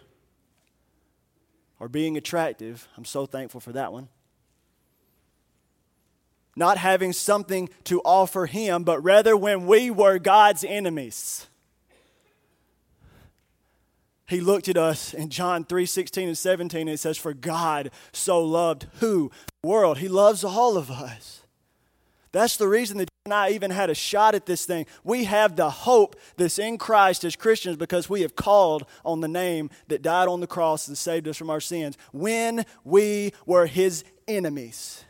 or 1.80 1.88
being 1.88 2.18
attractive. 2.18 2.88
I'm 2.98 3.06
so 3.06 3.26
thankful 3.26 3.62
for 3.62 3.72
that 3.72 3.94
one. 3.94 4.10
Not 6.56 6.78
having 6.78 7.14
something 7.14 7.70
to 7.86 8.00
offer 8.02 8.46
Him, 8.46 8.84
but 8.84 9.04
rather 9.04 9.36
when 9.36 9.66
we 9.66 9.90
were 9.90 10.20
God's 10.20 10.64
enemies. 10.64 11.48
He 14.28 14.40
looked 14.42 14.68
at 14.68 14.78
us 14.78 15.14
in 15.14 15.30
John 15.30 15.64
3 15.66 15.86
16 15.86 16.28
and 16.30 16.38
17, 16.38 16.82
and 16.82 16.90
it 16.90 17.00
says, 17.00 17.18
For 17.18 17.34
God 17.34 17.92
so 18.12 18.42
loved 18.44 18.88
who? 19.00 19.32
The 19.62 19.68
world. 19.68 19.98
He 19.98 20.08
loves 20.08 20.44
all 20.44 20.78
of 20.78 20.90
us. 20.90 21.42
That's 22.32 22.58
the 22.58 22.68
reason 22.68 22.98
that 22.98 23.04
you 23.04 23.08
and 23.26 23.34
I 23.34 23.52
even 23.52 23.70
had 23.70 23.92
a 23.92 23.96
shot 23.96 24.34
at 24.34 24.48
this 24.48 24.66
thing. 24.66 24.88
We 25.04 25.26
have 25.26 25.56
the 25.56 25.70
hope 25.70 26.16
that's 26.36 26.58
in 26.58 26.80
Christ 26.80 27.24
as 27.24 27.36
Christians 27.36 27.78
because 27.78 28.10
we 28.10 28.22
have 28.22 28.36
called 28.36 28.88
on 29.06 29.22
the 29.22 29.28
name 29.28 29.70
that 29.88 30.02
died 30.02 30.28
on 30.28 30.40
the 30.40 30.48
cross 30.48 30.88
and 30.88 30.98
saved 30.98 31.28
us 31.28 31.38
from 31.38 31.52
our 31.52 31.62
sins 31.62 31.96
when 32.12 32.66
we 32.84 33.34
were 33.46 33.68
his 33.68 34.04
enemies. 34.28 35.06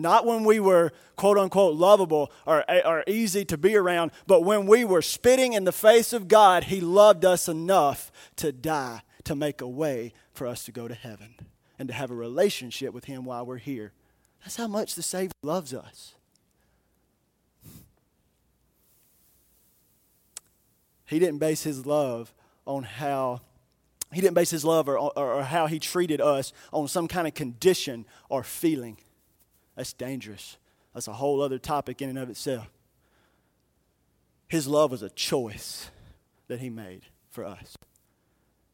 Not 0.00 0.26
when 0.26 0.44
we 0.44 0.60
were 0.60 0.92
quote 1.16 1.38
unquote 1.38 1.76
lovable 1.76 2.32
or, 2.46 2.64
or 2.86 3.04
easy 3.06 3.44
to 3.46 3.58
be 3.58 3.76
around, 3.76 4.10
but 4.26 4.42
when 4.42 4.66
we 4.66 4.84
were 4.84 5.02
spitting 5.02 5.52
in 5.52 5.64
the 5.64 5.72
face 5.72 6.12
of 6.12 6.28
God, 6.28 6.64
He 6.64 6.80
loved 6.80 7.24
us 7.24 7.48
enough 7.48 8.10
to 8.36 8.52
die 8.52 9.02
to 9.24 9.34
make 9.34 9.60
a 9.60 9.68
way 9.68 10.12
for 10.32 10.46
us 10.46 10.64
to 10.64 10.72
go 10.72 10.88
to 10.88 10.94
heaven 10.94 11.34
and 11.78 11.88
to 11.88 11.94
have 11.94 12.10
a 12.10 12.14
relationship 12.14 12.94
with 12.94 13.04
Him 13.04 13.24
while 13.24 13.44
we're 13.44 13.58
here. 13.58 13.92
That's 14.42 14.56
how 14.56 14.68
much 14.68 14.94
the 14.94 15.02
Savior 15.02 15.32
loves 15.42 15.74
us. 15.74 16.14
He 21.10 21.18
didn't 21.18 21.38
base 21.38 21.64
his 21.64 21.86
love 21.86 22.32
on 22.66 22.84
how 22.84 23.40
he 24.12 24.20
didn't 24.20 24.34
base 24.34 24.50
his 24.50 24.64
love 24.64 24.88
or, 24.88 24.96
or, 24.96 25.12
or, 25.16 25.42
how 25.42 25.66
he 25.66 25.80
treated 25.80 26.20
us 26.20 26.52
on 26.72 26.86
some 26.86 27.08
kind 27.08 27.26
of 27.26 27.34
condition 27.34 28.06
or 28.28 28.44
feeling. 28.44 28.96
That's 29.80 29.94
dangerous. 29.94 30.58
That's 30.92 31.08
a 31.08 31.14
whole 31.14 31.40
other 31.40 31.58
topic 31.58 32.02
in 32.02 32.10
and 32.10 32.18
of 32.18 32.28
itself. 32.28 32.68
His 34.46 34.66
love 34.66 34.90
was 34.90 35.00
a 35.00 35.08
choice 35.08 35.90
that 36.48 36.60
he 36.60 36.68
made 36.68 37.04
for 37.30 37.46
us. 37.46 37.78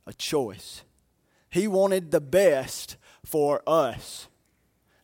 A 0.05 0.13
choice. 0.13 0.83
He 1.49 1.69
wanted 1.69 2.11
the 2.11 2.21
best 2.21 2.97
for 3.25 3.63
us 3.69 4.27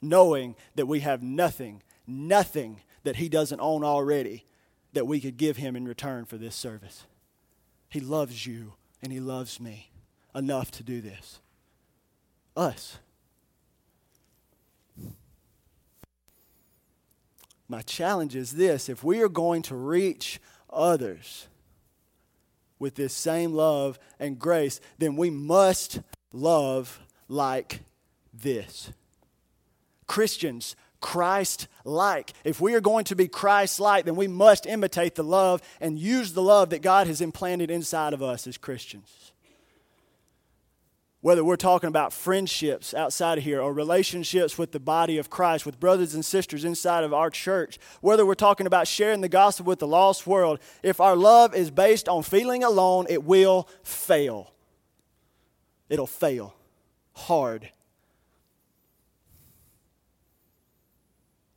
knowing 0.01 0.57
that 0.75 0.87
we 0.87 0.99
have 0.99 1.23
nothing, 1.23 1.85
nothing 2.05 2.81
that 3.05 3.15
He 3.15 3.29
doesn't 3.29 3.61
own 3.61 3.85
already 3.85 4.45
that 4.95 5.07
we 5.07 5.21
could 5.21 5.37
give 5.37 5.57
Him 5.57 5.77
in 5.77 5.87
return 5.87 6.25
for 6.25 6.37
this 6.37 6.57
service. 6.57 7.07
He 7.89 8.01
loves 8.01 8.45
you 8.45 8.73
and 9.01 9.13
He 9.13 9.21
loves 9.21 9.61
me 9.61 9.93
enough 10.35 10.73
to 10.73 10.83
do 10.83 11.01
this. 11.01 11.39
Us. 12.57 12.99
My 17.73 17.81
challenge 17.81 18.37
is 18.37 18.53
this 18.53 18.91
if 18.91 19.03
we 19.03 19.23
are 19.23 19.31
going 19.31 19.63
to 19.63 19.75
reach 19.75 20.39
others 20.69 21.49
with 22.79 22.97
this 22.97 23.15
same 23.15 23.55
love 23.55 23.99
and 24.21 24.39
grace, 24.39 24.79
then 24.99 25.17
we 25.17 25.31
must 25.31 26.01
love 26.35 27.01
like 27.29 27.81
this. 28.31 28.93
Christians 30.07 30.77
Christ 31.01 31.67
like. 31.87 32.35
If 32.45 32.61
we 32.61 32.75
are 32.75 32.81
going 32.83 33.05
to 33.07 33.17
be 33.17 33.27
Christ 33.27 33.81
like, 33.81 34.05
then 34.05 34.17
we 34.17 34.29
must 34.29 34.67
imitate 34.67 35.15
the 35.15 35.25
love 35.25 35.63
and 35.81 35.99
use 35.99 36.35
the 36.35 36.43
love 36.43 36.69
that 36.71 36.83
God 36.83 37.07
has 37.07 37.23
implanted 37.23 37.71
inside 37.71 38.13
of 38.13 38.23
us 38.23 38.47
as 38.47 38.59
Christians. 38.59 39.33
Whether 41.23 41.45
we're 41.45 41.55
talking 41.55 41.87
about 41.87 42.13
friendships 42.13 42.93
outside 42.93 43.39
of 43.39 43.45
here 43.45 43.61
or 43.61 43.73
relationships 43.73 44.59
with 44.59 44.73
the 44.73 44.81
body 44.81 45.19
of 45.19 45.31
Christ, 45.31 45.65
with 45.65 45.79
brothers 45.79 46.15
and 46.15 46.25
sisters 46.25 46.65
inside 46.65 47.05
of 47.05 47.15
our 47.15 47.31
church, 47.31 47.79
whether 48.01 48.27
we're 48.27 48.35
talking 48.35 48.67
about 48.67 48.89
sharing 48.89 49.21
the 49.21 49.29
gospel 49.29 49.65
with 49.65 49.79
the 49.79 49.87
lost 49.87 50.27
world, 50.27 50.59
if 50.83 51.01
our 51.01 51.15
love 51.15 51.55
is 51.55 51.71
based 51.71 52.09
on 52.09 52.25
feeling 52.25 52.65
alone, 52.65 53.07
it 53.09 53.23
will 53.23 53.69
fail. 53.85 54.53
It'll 55.89 56.09
fail 56.09 56.57
hard. 57.13 57.71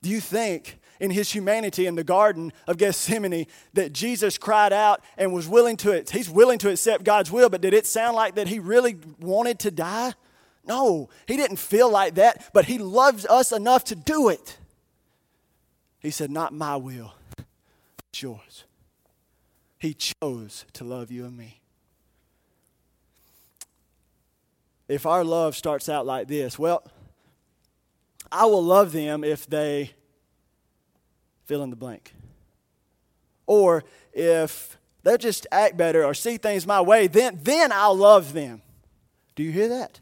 Do 0.03 0.09
you 0.11 0.19
think 0.19 0.77
in 0.99 1.11
his 1.11 1.31
humanity 1.31 1.85
in 1.85 1.95
the 1.95 2.03
Garden 2.03 2.53
of 2.67 2.77
Gethsemane 2.77 3.47
that 3.73 3.93
Jesus 3.93 4.37
cried 4.37 4.73
out 4.73 5.03
and 5.17 5.33
was 5.33 5.47
willing 5.47 5.77
to, 5.77 6.03
he's 6.11 6.29
willing 6.29 6.57
to 6.59 6.69
accept 6.69 7.03
God's 7.03 7.31
will, 7.31 7.49
but 7.49 7.61
did 7.61 7.73
it 7.73 7.85
sound 7.85 8.15
like 8.15 8.35
that 8.35 8.47
he 8.47 8.59
really 8.59 8.97
wanted 9.19 9.59
to 9.59 9.71
die? 9.71 10.13
No, 10.67 11.09
he 11.27 11.37
didn't 11.37 11.57
feel 11.57 11.89
like 11.89 12.15
that, 12.15 12.49
but 12.53 12.65
he 12.65 12.77
loves 12.77 13.25
us 13.25 13.51
enough 13.51 13.83
to 13.85 13.95
do 13.95 14.29
it. 14.29 14.57
He 15.99 16.11
said, 16.11 16.31
Not 16.31 16.53
my 16.53 16.75
will, 16.75 17.13
it's 18.09 18.21
yours. 18.21 18.63
He 19.77 19.93
chose 19.93 20.65
to 20.73 20.83
love 20.83 21.11
you 21.11 21.25
and 21.25 21.37
me. 21.37 21.61
If 24.87 25.05
our 25.05 25.23
love 25.23 25.55
starts 25.55 25.89
out 25.89 26.05
like 26.05 26.27
this, 26.27 26.57
well, 26.59 26.83
I 28.31 28.45
will 28.45 28.63
love 28.63 28.91
them 28.91 29.23
if 29.23 29.47
they 29.47 29.91
fill 31.45 31.63
in 31.63 31.69
the 31.69 31.75
blank. 31.75 32.13
Or 33.47 33.83
if 34.13 34.77
they 35.03 35.17
just 35.17 35.45
act 35.51 35.77
better 35.77 36.03
or 36.03 36.13
see 36.13 36.37
things 36.37 36.65
my 36.65 36.81
way, 36.81 37.07
then, 37.07 37.39
then 37.43 37.71
I'll 37.71 37.95
love 37.95 38.33
them. 38.33 38.61
Do 39.35 39.43
you 39.43 39.51
hear 39.51 39.69
that? 39.69 39.99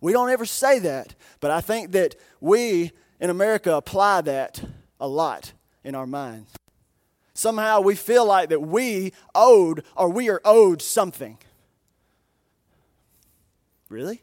We 0.00 0.12
don't 0.12 0.30
ever 0.30 0.46
say 0.46 0.78
that, 0.78 1.14
but 1.40 1.50
I 1.50 1.60
think 1.60 1.92
that 1.92 2.14
we 2.40 2.92
in 3.20 3.28
America 3.28 3.74
apply 3.74 4.22
that 4.22 4.62
a 4.98 5.08
lot 5.08 5.52
in 5.84 5.94
our 5.94 6.06
minds. 6.06 6.52
Somehow 7.34 7.80
we 7.80 7.94
feel 7.94 8.24
like 8.24 8.50
that 8.50 8.60
we 8.60 9.12
owed 9.34 9.84
or 9.96 10.08
we 10.10 10.28
are 10.30 10.40
owed 10.44 10.82
something. 10.82 11.38
Really? 13.88 14.22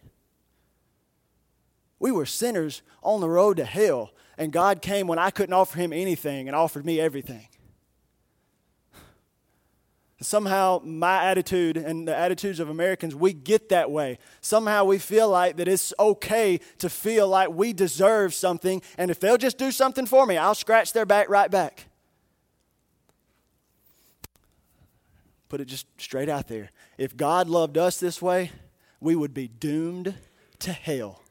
We 1.99 2.11
were 2.11 2.25
sinners 2.25 2.81
on 3.03 3.21
the 3.21 3.29
road 3.29 3.57
to 3.57 3.65
hell, 3.65 4.11
And 4.37 4.51
God 4.51 4.81
came 4.81 5.07
when 5.07 5.19
I 5.19 5.31
couldn't 5.31 5.53
offer 5.53 5.79
him 5.79 5.91
anything 5.91 6.47
and 6.47 6.55
offered 6.55 6.85
me 6.85 6.99
everything. 6.99 7.47
Somehow, 10.19 10.81
my 10.83 11.23
attitude 11.25 11.77
and 11.77 12.07
the 12.07 12.15
attitudes 12.15 12.59
of 12.59 12.69
Americans, 12.69 13.13
we 13.13 13.33
get 13.33 13.69
that 13.69 13.91
way. 13.91 14.17
Somehow, 14.41 14.83
we 14.83 14.97
feel 14.97 15.29
like 15.29 15.57
that 15.57 15.67
it's 15.67 15.93
okay 15.99 16.59
to 16.79 16.89
feel 16.89 17.27
like 17.27 17.49
we 17.49 17.71
deserve 17.71 18.33
something, 18.33 18.81
and 18.97 19.11
if 19.11 19.19
they'll 19.19 19.37
just 19.37 19.59
do 19.59 19.71
something 19.71 20.07
for 20.07 20.25
me, 20.25 20.35
I'll 20.35 20.55
scratch 20.55 20.91
their 20.91 21.05
back 21.05 21.29
right 21.29 21.51
back. 21.51 21.85
Put 25.49 25.61
it 25.61 25.65
just 25.65 25.85
straight 26.01 26.29
out 26.29 26.47
there. 26.47 26.71
If 26.97 27.15
God 27.15 27.47
loved 27.47 27.77
us 27.77 27.99
this 27.99 28.19
way, 28.19 28.51
we 28.99 29.15
would 29.15 29.35
be 29.35 29.47
doomed 29.47 30.15
to 30.59 30.71
hell. 30.71 31.21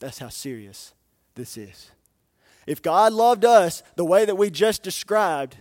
That's 0.00 0.18
how 0.18 0.28
serious 0.28 0.94
this 1.34 1.56
is. 1.56 1.90
If 2.66 2.82
God 2.82 3.12
loved 3.12 3.44
us 3.44 3.82
the 3.96 4.04
way 4.04 4.24
that 4.24 4.36
we 4.36 4.50
just 4.50 4.82
described, 4.82 5.56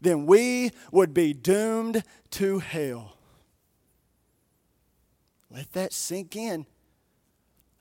then 0.00 0.26
we 0.26 0.70
would 0.92 1.12
be 1.12 1.32
doomed 1.32 2.04
to 2.32 2.60
hell. 2.60 3.16
Let 5.50 5.72
that 5.72 5.92
sink 5.92 6.36
in. 6.36 6.66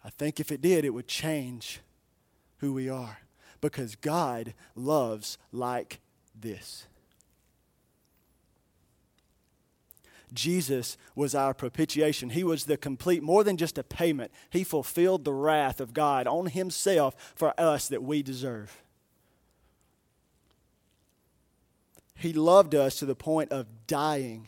I 0.03 0.09
think 0.09 0.39
if 0.39 0.51
it 0.51 0.61
did, 0.61 0.85
it 0.85 0.93
would 0.93 1.07
change 1.07 1.81
who 2.57 2.73
we 2.73 2.89
are 2.89 3.19
because 3.61 3.95
God 3.95 4.53
loves 4.75 5.37
like 5.51 5.99
this. 6.39 6.87
Jesus 10.33 10.97
was 11.15 11.33
our 11.33 11.53
propitiation. 11.53 12.31
He 12.31 12.43
was 12.43 12.65
the 12.65 12.77
complete, 12.77 13.23
more 13.23 13.43
than 13.43 13.57
just 13.57 13.77
a 13.77 13.83
payment, 13.83 14.31
He 14.49 14.63
fulfilled 14.63 15.23
the 15.23 15.33
wrath 15.33 15.79
of 15.79 15.93
God 15.93 16.27
on 16.27 16.47
Himself 16.47 17.33
for 17.35 17.53
us 17.59 17.87
that 17.87 18.03
we 18.03 18.21
deserve. 18.21 18.81
He 22.15 22.33
loved 22.33 22.73
us 22.73 22.95
to 22.95 23.05
the 23.05 23.15
point 23.15 23.51
of 23.51 23.67
dying, 23.85 24.47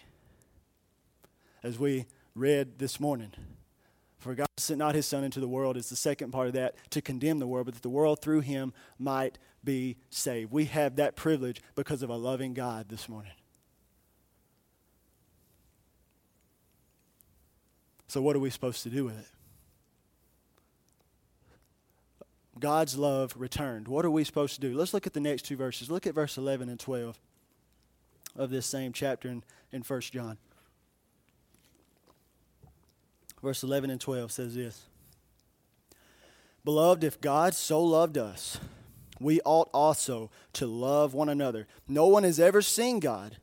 as 1.62 1.78
we 1.78 2.06
read 2.36 2.80
this 2.80 3.00
morning. 3.00 3.32
For 4.18 4.36
God 4.36 4.48
sent 4.58 4.80
not 4.80 4.96
his 4.96 5.06
Son 5.06 5.24
into 5.24 5.40
the 5.40 5.48
world, 5.48 5.78
is 5.78 5.90
the 5.90 5.96
second 5.96 6.32
part 6.32 6.48
of 6.48 6.54
that, 6.54 6.76
to 6.90 7.02
condemn 7.02 7.40
the 7.40 7.48
world, 7.48 7.66
but 7.66 7.76
that 7.76 7.84
the 7.84 7.90
world 7.90 8.22
through 8.22 8.42
him 8.42 8.74
might 8.98 9.38
be 9.64 9.98
saved. 10.10 10.52
We 10.52 10.66
have 10.66 10.98
that 10.98 11.16
privilege 11.16 11.62
because 11.76 12.04
of 12.04 12.10
a 12.10 12.16
loving 12.16 12.54
God 12.54 12.90
this 12.90 13.08
morning. 13.08 13.32
So, 18.10 18.24
what 18.24 18.36
are 18.36 18.40
we 18.40 18.50
supposed 18.50 18.82
to 18.84 18.90
do 18.90 19.06
with 19.06 19.20
it? 19.20 19.28
God's 22.60 22.98
love 22.98 23.36
returned. 23.38 23.88
What 23.88 24.04
are 24.04 24.10
we 24.10 24.24
supposed 24.24 24.56
to 24.56 24.62
do? 24.62 24.76
Let's 24.76 24.96
look 24.96 25.06
at 25.06 25.14
the 25.14 25.20
next 25.20 25.44
two 25.44 25.56
verses. 25.56 25.92
Look 25.92 26.08
at 26.08 26.16
verse 26.16 26.36
11 26.36 26.70
and 26.70 26.80
12 26.80 27.20
of 28.36 28.50
this 28.50 28.66
same 28.66 28.94
chapter 28.94 29.30
in, 29.30 29.44
in 29.72 29.84
1 29.84 30.02
John. 30.02 30.40
Verse 33.44 33.62
11 33.62 33.92
and 33.92 34.02
12 34.02 34.32
says 34.32 34.56
this 34.56 34.88
Beloved, 36.66 37.04
if 37.04 37.22
God 37.22 37.54
so 37.54 37.82
loved 37.82 38.18
us, 38.18 38.60
we 39.20 39.40
ought 39.46 39.70
also 39.72 40.32
to 40.54 40.66
love 40.66 41.14
one 41.14 41.30
another. 41.30 41.68
No 41.88 42.08
one 42.08 42.24
has 42.24 42.40
ever 42.40 42.64
seen 42.64 43.00
God, 43.00 43.38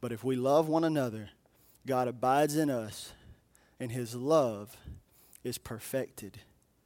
but 0.00 0.10
if 0.10 0.24
we 0.24 0.36
love 0.36 0.68
one 0.68 0.84
another, 0.84 1.28
God 1.86 2.08
abides 2.08 2.56
in 2.56 2.70
us, 2.70 3.12
and 3.80 3.90
his 3.90 4.14
love 4.14 4.76
is 5.42 5.58
perfected. 5.58 6.38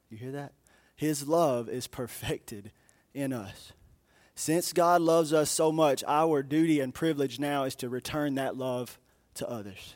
You 0.09 0.17
hear 0.17 0.31
that? 0.31 0.53
His 0.95 1.27
love 1.27 1.69
is 1.69 1.85
perfected 1.87 2.71
in 3.13 3.31
us. 3.31 3.73
Since 4.33 4.73
God 4.73 5.01
loves 5.01 5.33
us 5.33 5.49
so 5.49 5.71
much, 5.71 6.03
our 6.07 6.43
duty 6.43 6.79
and 6.79 6.93
privilege 6.93 7.39
now 7.39 7.63
is 7.63 7.75
to 7.77 7.89
return 7.89 8.35
that 8.35 8.57
love 8.57 8.99
to 9.35 9.49
others. 9.49 9.95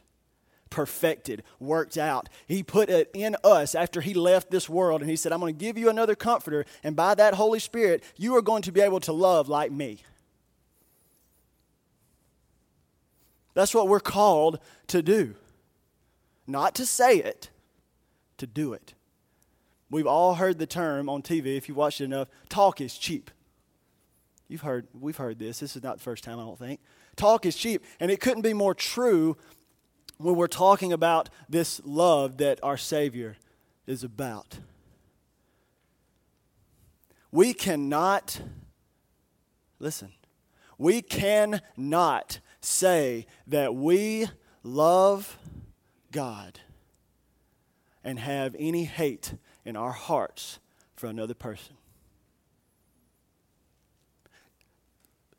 Perfected, 0.69 1.43
worked 1.59 1.97
out. 1.97 2.29
He 2.47 2.63
put 2.63 2.89
it 2.89 3.09
in 3.13 3.35
us 3.43 3.75
after 3.75 4.01
He 4.01 4.13
left 4.13 4.51
this 4.51 4.69
world, 4.69 5.01
and 5.01 5.09
He 5.09 5.15
said, 5.15 5.31
I'm 5.31 5.39
going 5.39 5.55
to 5.55 5.59
give 5.59 5.77
you 5.77 5.89
another 5.89 6.15
comforter, 6.15 6.65
and 6.83 6.95
by 6.95 7.15
that 7.15 7.33
Holy 7.33 7.59
Spirit, 7.59 8.03
you 8.17 8.35
are 8.35 8.41
going 8.41 8.61
to 8.63 8.71
be 8.71 8.81
able 8.81 8.99
to 9.01 9.11
love 9.11 9.49
like 9.49 9.71
me. 9.71 10.03
That's 13.53 13.73
what 13.73 13.87
we're 13.87 13.99
called 13.99 14.59
to 14.87 15.01
do. 15.01 15.35
Not 16.47 16.75
to 16.75 16.85
say 16.85 17.17
it, 17.17 17.49
to 18.37 18.47
do 18.47 18.73
it. 18.73 18.93
We've 19.89 20.07
all 20.07 20.35
heard 20.35 20.57
the 20.57 20.65
term 20.65 21.09
on 21.09 21.21
TV, 21.21 21.57
if 21.57 21.67
you 21.67 21.75
watched 21.75 22.01
it 22.01 22.05
enough 22.05 22.29
talk 22.49 22.79
is 22.79 22.97
cheap. 22.97 23.29
You've 24.47 24.61
heard, 24.61 24.87
we've 24.99 25.17
heard 25.17 25.39
this. 25.39 25.59
This 25.59 25.75
is 25.75 25.83
not 25.83 25.97
the 25.97 26.03
first 26.03 26.23
time, 26.23 26.39
I 26.39 26.43
don't 26.43 26.59
think. 26.59 26.81
Talk 27.15 27.45
is 27.45 27.55
cheap. 27.55 27.83
And 27.99 28.11
it 28.11 28.19
couldn't 28.19 28.41
be 28.41 28.53
more 28.53 28.73
true 28.73 29.37
when 30.17 30.35
we're 30.35 30.47
talking 30.47 30.91
about 30.91 31.29
this 31.47 31.81
love 31.85 32.37
that 32.37 32.59
our 32.61 32.77
Savior 32.77 33.37
is 33.87 34.03
about. 34.03 34.59
We 37.31 37.53
cannot, 37.53 38.41
listen, 39.79 40.11
we 40.77 41.01
cannot 41.01 42.39
say 42.61 43.25
that 43.47 43.75
we 43.75 44.27
love 44.63 45.37
God 46.11 46.59
and 48.03 48.19
have 48.19 48.55
any 48.57 48.85
hate 48.85 49.35
in 49.65 49.75
our 49.75 49.91
hearts 49.91 50.59
for 50.95 51.07
another 51.07 51.33
person. 51.33 51.75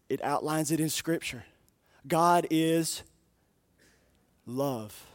It 0.08 0.22
outlines 0.22 0.70
it 0.70 0.80
in 0.80 0.90
Scripture. 0.90 1.44
God 2.06 2.46
is 2.50 3.02
love. 4.46 5.06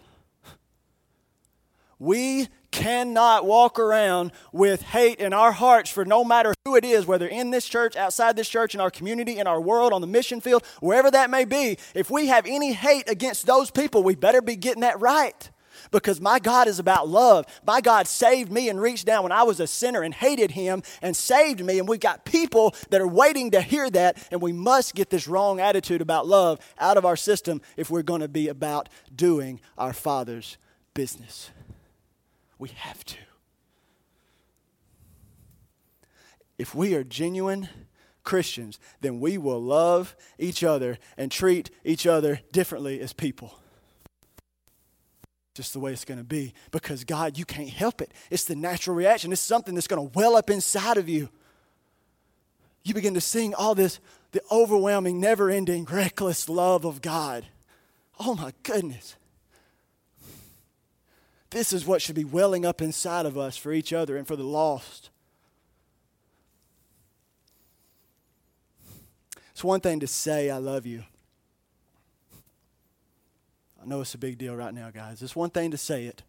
We 1.99 2.47
cannot 2.77 3.43
walk 3.43 3.79
around 3.79 4.31
with 4.51 4.83
hate 4.83 5.19
in 5.19 5.33
our 5.33 5.51
hearts 5.51 5.89
for 5.89 6.05
no 6.05 6.23
matter 6.23 6.53
who 6.63 6.75
it 6.75 6.85
is, 6.85 7.07
whether 7.07 7.27
in 7.27 7.49
this 7.49 7.67
church, 7.67 7.95
outside 7.95 8.35
this 8.35 8.47
church, 8.47 8.75
in 8.75 8.81
our 8.81 8.91
community, 8.91 9.39
in 9.39 9.47
our 9.47 9.59
world, 9.59 9.93
on 9.93 10.01
the 10.01 10.07
mission 10.07 10.39
field, 10.39 10.63
wherever 10.79 11.09
that 11.09 11.31
may 11.31 11.43
be. 11.43 11.77
If 11.95 12.11
we 12.11 12.27
have 12.27 12.45
any 12.45 12.73
hate 12.73 13.09
against 13.09 13.47
those 13.47 13.71
people, 13.71 14.03
we 14.03 14.13
better 14.13 14.43
be 14.43 14.55
getting 14.55 14.81
that 14.81 14.99
right 15.01 15.49
because 15.89 16.21
my 16.21 16.37
God 16.37 16.67
is 16.67 16.77
about 16.77 17.07
love. 17.07 17.45
My 17.65 17.81
God 17.81 18.07
saved 18.07 18.51
me 18.51 18.69
and 18.69 18.79
reached 18.79 19.07
down 19.07 19.23
when 19.23 19.31
I 19.31 19.41
was 19.41 19.59
a 19.59 19.67
sinner 19.67 20.03
and 20.03 20.13
hated 20.13 20.51
him 20.51 20.83
and 21.01 21.15
saved 21.15 21.65
me. 21.65 21.79
And 21.79 21.87
we've 21.87 21.99
got 21.99 22.25
people 22.25 22.75
that 22.91 23.01
are 23.01 23.07
waiting 23.07 23.51
to 23.51 23.61
hear 23.61 23.89
that. 23.89 24.27
And 24.31 24.39
we 24.39 24.51
must 24.51 24.93
get 24.93 25.09
this 25.09 25.27
wrong 25.27 25.59
attitude 25.59 26.01
about 26.01 26.27
love 26.27 26.59
out 26.77 26.97
of 26.97 27.05
our 27.05 27.15
system 27.15 27.61
if 27.75 27.89
we're 27.89 28.03
going 28.03 28.21
to 28.21 28.27
be 28.27 28.49
about 28.49 28.87
doing 29.15 29.59
our 29.77 29.93
Father's 29.93 30.57
business. 30.93 31.49
We 32.59 32.69
have 32.69 33.03
to. 33.05 33.17
If 36.57 36.73
we 36.73 36.95
are 36.95 37.03
genuine 37.03 37.69
Christians, 38.23 38.79
then 39.01 39.19
we 39.19 39.37
will 39.37 39.61
love 39.61 40.15
each 40.39 40.63
other 40.63 40.97
and 41.17 41.31
treat 41.31 41.69
each 41.83 42.07
other 42.07 42.41
differently 42.51 42.99
as 42.99 43.13
people 43.13 43.59
just 45.57 45.73
the 45.73 45.79
way 45.79 45.91
it's 45.91 46.05
going 46.05 46.19
to 46.19 46.23
be 46.23 46.53
because 46.69 47.03
God, 47.03 47.35
you 47.35 47.43
can't 47.43 47.67
help 47.67 47.99
it. 47.99 48.11
It's 48.29 48.43
the 48.43 48.55
natural 48.55 48.95
reaction. 48.95 49.31
It's 49.31 49.41
something 49.41 49.73
that's 49.73 49.87
going 49.87 50.07
to 50.07 50.13
well 50.17 50.35
up 50.35 50.51
inside 50.51 50.97
of 50.97 51.09
you. 51.09 51.29
You 52.83 52.93
begin 52.93 53.15
to 53.15 53.21
sing 53.21 53.55
all 53.55 53.73
this, 53.73 53.99
the 54.33 54.41
overwhelming, 54.51 55.19
never 55.19 55.49
ending, 55.49 55.85
reckless 55.85 56.47
love 56.47 56.85
of 56.85 57.01
God. 57.01 57.47
Oh 58.19 58.35
my 58.35 58.53
goodness. 58.61 59.15
This 61.49 61.71
is 61.71 61.85
what 61.85 62.01
should 62.01 62.15
be 62.15 62.25
welling 62.25 62.65
up 62.65 62.81
inside 62.81 63.25
of 63.25 63.37
us 63.37 63.55
for 63.55 63.71
each 63.71 63.93
other 63.93 64.17
and 64.17 64.27
for 64.27 64.35
the 64.35 64.43
lost. 64.43 65.09
It's 69.51 69.63
one 69.63 69.79
thing 69.79 69.99
to 70.01 70.07
say, 70.07 70.49
I 70.49 70.57
love 70.57 70.85
you. 70.85 71.03
I 73.81 73.85
know 73.85 74.01
it's 74.01 74.13
a 74.13 74.19
big 74.19 74.37
deal 74.37 74.55
right 74.55 74.73
now, 74.73 74.91
guys. 74.91 75.21
It's 75.21 75.35
one 75.35 75.49
thing 75.49 75.71
to 75.71 75.77
say 75.77 76.05
it, 76.05 76.21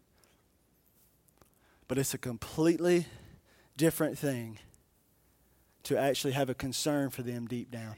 but 1.87 1.97
it's 1.97 2.13
a 2.13 2.17
completely 2.17 3.05
different 3.75 4.17
thing 4.17 4.59
to 5.83 5.97
actually 5.97 6.33
have 6.33 6.49
a 6.49 6.53
concern 6.53 7.09
for 7.09 7.21
them 7.21 7.45
deep 7.45 7.69
down. 7.69 7.95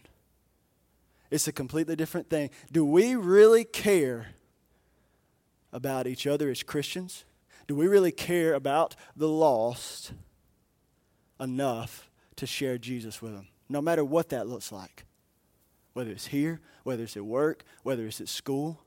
It's 1.29 1.47
a 1.47 1.53
completely 1.53 1.95
different 1.95 2.29
thing. 2.29 2.49
Do 2.71 2.83
we 2.83 3.15
really 3.15 3.63
care 3.63 4.29
about 5.73 6.07
each 6.07 6.27
other 6.27 6.49
as 6.49 6.63
Christians? 6.63 7.25
Do 7.67 7.75
we 7.75 7.87
really 7.87 8.11
care 8.11 8.53
about 8.53 8.95
the 9.15 9.27
lost 9.27 10.13
enough 11.39 12.09
to 12.35 12.45
share 12.45 12.77
Jesus 12.77 13.21
with 13.21 13.33
them, 13.33 13.47
no 13.69 13.81
matter 13.81 14.03
what 14.03 14.29
that 14.29 14.47
looks 14.47 14.71
like? 14.71 15.05
Whether 15.93 16.11
it's 16.11 16.27
here, 16.27 16.59
whether 16.83 17.03
it's 17.03 17.17
at 17.17 17.25
work, 17.25 17.63
whether 17.83 18.05
it's 18.05 18.21
at 18.21 18.29
school. 18.29 18.81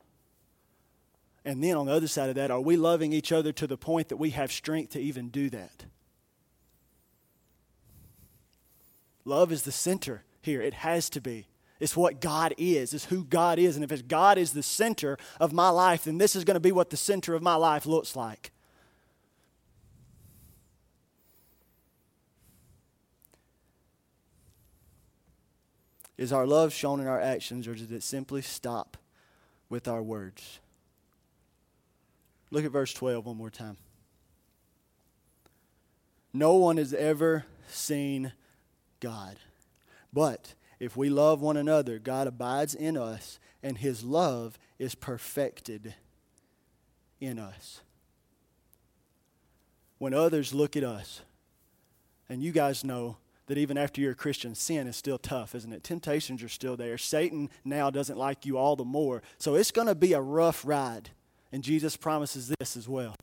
And 1.45 1.63
then 1.63 1.77
on 1.77 1.87
the 1.87 1.93
other 1.93 2.09
side 2.09 2.31
of 2.31 2.35
that, 2.37 2.51
are 2.51 2.61
we 2.61 2.77
loving 2.77 3.13
each 3.13 3.31
other 3.33 3.53
to 3.53 3.67
the 3.67 3.77
point 3.77 4.09
that 4.09 4.17
we 4.17 4.31
have 4.31 4.51
strength 4.51 4.93
to 4.93 5.01
even 5.01 5.29
do 5.29 5.51
that? 5.51 5.85
Love 9.25 9.53
is 9.53 9.63
the 9.63 9.73
center 9.73 10.25
here, 10.43 10.61
it 10.61 10.75
has 10.75 11.09
to 11.11 11.21
be. 11.21 11.47
It's 11.81 11.97
what 11.97 12.21
God 12.21 12.55
is, 12.57 12.95
it's 12.95 13.07
who 13.07 13.25
God 13.25 13.59
is. 13.59 13.77
And 13.77 13.91
if 13.91 14.09
God 14.09 14.39
is 14.39 14.53
the 14.53 14.63
center 14.63 15.19
of 15.41 15.53
my 15.53 15.69
life, 15.69 16.05
then 16.05 16.19
this 16.19 16.37
is 16.37 16.45
going 16.45 16.55
to 16.55 16.61
be 16.61 16.73
what 16.73 16.91
the 16.91 16.97
center 16.97 17.35
of 17.35 17.43
my 17.43 17.57
life 17.57 17.85
looks 17.85 18.15
like. 18.15 18.53
Is 26.17 26.33
our 26.33 26.47
love 26.47 26.73
shown 26.73 27.01
in 27.01 27.09
our 27.09 27.21
actions, 27.21 27.67
or 27.67 27.75
does 27.75 27.91
it 27.91 28.03
simply 28.03 28.41
stop 28.41 28.97
with 29.69 29.89
our 29.89 30.03
words? 30.03 30.61
Look 32.53 32.65
at 32.65 32.71
verse 32.71 32.95
12 32.95 33.27
one 33.27 33.37
more 33.37 33.51
time. 33.51 33.77
No 36.33 36.55
one 36.55 36.77
has 36.77 36.95
ever 36.95 37.45
seen 37.69 38.33
God. 39.01 39.37
But 40.13 40.55
if 40.79 40.97
we 40.97 41.09
love 41.09 41.41
one 41.41 41.57
another, 41.57 41.99
God 41.99 42.27
abides 42.27 42.75
in 42.75 42.97
us, 42.97 43.39
and 43.63 43.79
his 43.79 44.05
love 44.05 44.59
is 44.79 44.95
perfected 44.95 45.95
in 47.21 47.39
us. 47.39 47.81
When 49.99 50.13
others 50.13 50.53
look 50.53 50.77
at 50.77 50.85
us, 50.85 51.23
and 52.29 52.43
you 52.43 52.53
guys 52.53 52.85
know 52.85 53.17
that 53.47 53.59
even 53.59 53.77
after 53.77 54.01
you're 54.01 54.13
a 54.13 54.17
Christian, 54.17 54.55
sin 54.55 54.87
is 54.87 54.97
still 54.97 55.19
tough, 55.19 55.55
isn't 55.55 55.73
it? 55.73 55.85
Temptations 55.85 56.43
are 56.43 56.49
still 56.49 56.77
there. 56.77 56.97
Satan 56.97 57.51
now 57.65 57.91
doesn't 57.91 58.19
like 58.19 58.47
you 58.47 58.57
all 58.57 58.77
the 58.77 58.85
more. 58.85 59.23
So 59.39 59.55
it's 59.55 59.71
going 59.71 59.87
to 59.87 59.95
be 59.95 60.15
a 60.15 60.21
rough 60.21 60.65
ride. 60.65 61.11
And 61.53 61.63
Jesus 61.63 61.97
promises 61.97 62.53
this 62.59 62.77
as 62.77 62.89
well. 62.89 63.15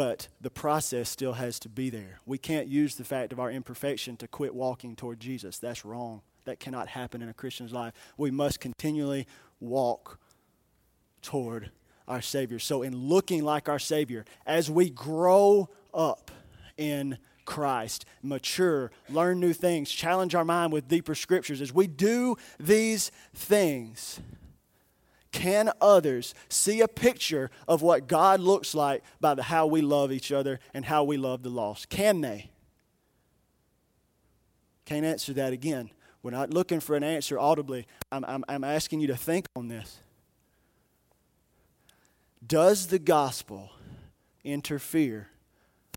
But 0.00 0.28
the 0.40 0.48
process 0.48 1.10
still 1.10 1.34
has 1.34 1.58
to 1.58 1.68
be 1.68 1.90
there. 1.90 2.20
We 2.24 2.38
can't 2.38 2.68
use 2.68 2.94
the 2.94 3.04
fact 3.04 3.34
of 3.34 3.38
our 3.38 3.50
imperfection 3.50 4.16
to 4.16 4.26
quit 4.26 4.54
walking 4.54 4.96
toward 4.96 5.20
Jesus. 5.20 5.58
That's 5.58 5.84
wrong. 5.84 6.22
That 6.46 6.58
cannot 6.58 6.88
happen 6.88 7.20
in 7.20 7.28
a 7.28 7.34
Christian's 7.34 7.74
life. 7.74 7.92
We 8.16 8.30
must 8.30 8.60
continually 8.60 9.26
walk 9.60 10.18
toward 11.20 11.70
our 12.08 12.22
Savior. 12.22 12.58
So, 12.58 12.80
in 12.80 12.96
looking 12.96 13.44
like 13.44 13.68
our 13.68 13.78
Savior, 13.78 14.24
as 14.46 14.70
we 14.70 14.88
grow 14.88 15.68
up, 15.92 16.30
in 16.78 17.18
Christ, 17.44 18.06
mature, 18.22 18.90
learn 19.10 19.38
new 19.38 19.52
things, 19.52 19.90
challenge 19.90 20.34
our 20.34 20.46
mind 20.46 20.72
with 20.72 20.88
deeper 20.88 21.14
scriptures. 21.14 21.60
As 21.60 21.74
we 21.74 21.86
do 21.86 22.36
these 22.58 23.12
things, 23.34 24.18
can 25.32 25.70
others 25.80 26.34
see 26.48 26.80
a 26.80 26.88
picture 26.88 27.50
of 27.68 27.82
what 27.82 28.08
God 28.08 28.40
looks 28.40 28.74
like 28.74 29.02
by 29.20 29.34
the, 29.34 29.44
how 29.44 29.66
we 29.66 29.80
love 29.80 30.10
each 30.10 30.32
other 30.32 30.58
and 30.74 30.84
how 30.84 31.04
we 31.04 31.16
love 31.16 31.42
the 31.42 31.50
lost? 31.50 31.88
Can 31.88 32.20
they? 32.20 32.50
Can't 34.84 35.06
answer 35.06 35.32
that 35.34 35.52
again. 35.52 35.90
We're 36.22 36.32
not 36.32 36.52
looking 36.52 36.80
for 36.80 36.96
an 36.96 37.04
answer 37.04 37.38
audibly. 37.38 37.86
I'm, 38.10 38.24
I'm, 38.24 38.44
I'm 38.48 38.64
asking 38.64 39.00
you 39.00 39.06
to 39.06 39.16
think 39.16 39.46
on 39.54 39.68
this. 39.68 40.00
Does 42.44 42.88
the 42.88 42.98
gospel 42.98 43.70
interfere 44.42 45.28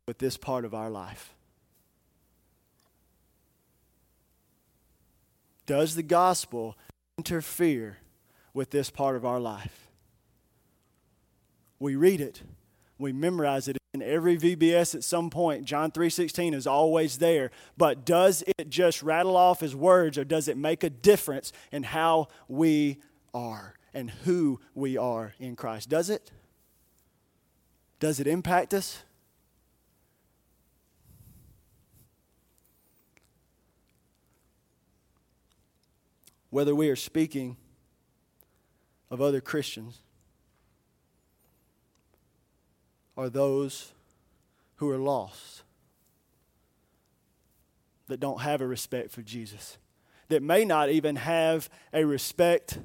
with 0.07 0.19
this 0.19 0.37
part 0.37 0.63
of 0.63 0.73
our 0.73 0.89
life? 0.89 1.33
Does 5.65 5.95
the 5.95 6.03
gospel 6.03 6.77
interfere 7.17 7.97
with 8.53 8.69
this 8.69 8.89
part 8.89 9.15
of 9.15 9.25
our 9.25 9.39
life? 9.39 9.87
We 11.79 11.95
read 11.95 12.21
it, 12.21 12.41
we 12.97 13.11
memorize 13.11 13.67
it 13.67 13.77
in 13.93 14.01
every 14.01 14.37
VBS 14.37 14.95
at 14.95 15.03
some 15.03 15.29
point. 15.29 15.65
John 15.65 15.91
3:16 15.91 16.53
is 16.53 16.65
always 16.65 17.17
there, 17.17 17.51
but 17.77 18.05
does 18.05 18.43
it 18.57 18.69
just 18.69 19.03
rattle 19.03 19.35
off 19.35 19.61
as 19.61 19.75
words 19.75 20.17
or 20.17 20.23
does 20.23 20.47
it 20.47 20.57
make 20.57 20.83
a 20.83 20.89
difference 20.89 21.51
in 21.71 21.83
how 21.83 22.27
we 22.47 23.01
are 23.33 23.75
and 23.93 24.09
who 24.09 24.59
we 24.73 24.97
are 24.97 25.33
in 25.39 25.55
Christ? 25.55 25.89
Does 25.89 26.09
it? 26.09 26.31
Does 27.99 28.19
it 28.19 28.27
impact 28.27 28.73
us? 28.73 29.03
whether 36.53 36.75
we 36.75 36.87
are 36.87 36.95
speaking 36.95 37.57
of 39.13 39.21
other 39.21 39.39
Christians 39.39 39.99
are 43.15 43.29
those 43.29 43.91
who 44.77 44.89
are 44.89 44.97
lost, 44.97 45.61
that 48.07 48.19
don't 48.19 48.41
have 48.41 48.59
a 48.59 48.65
respect 48.65 49.11
for 49.11 49.21
Jesus, 49.21 49.77
that 50.29 50.41
may 50.41 50.65
not 50.65 50.89
even 50.89 51.17
have 51.17 51.69
a 51.93 52.03
respect 52.05 52.79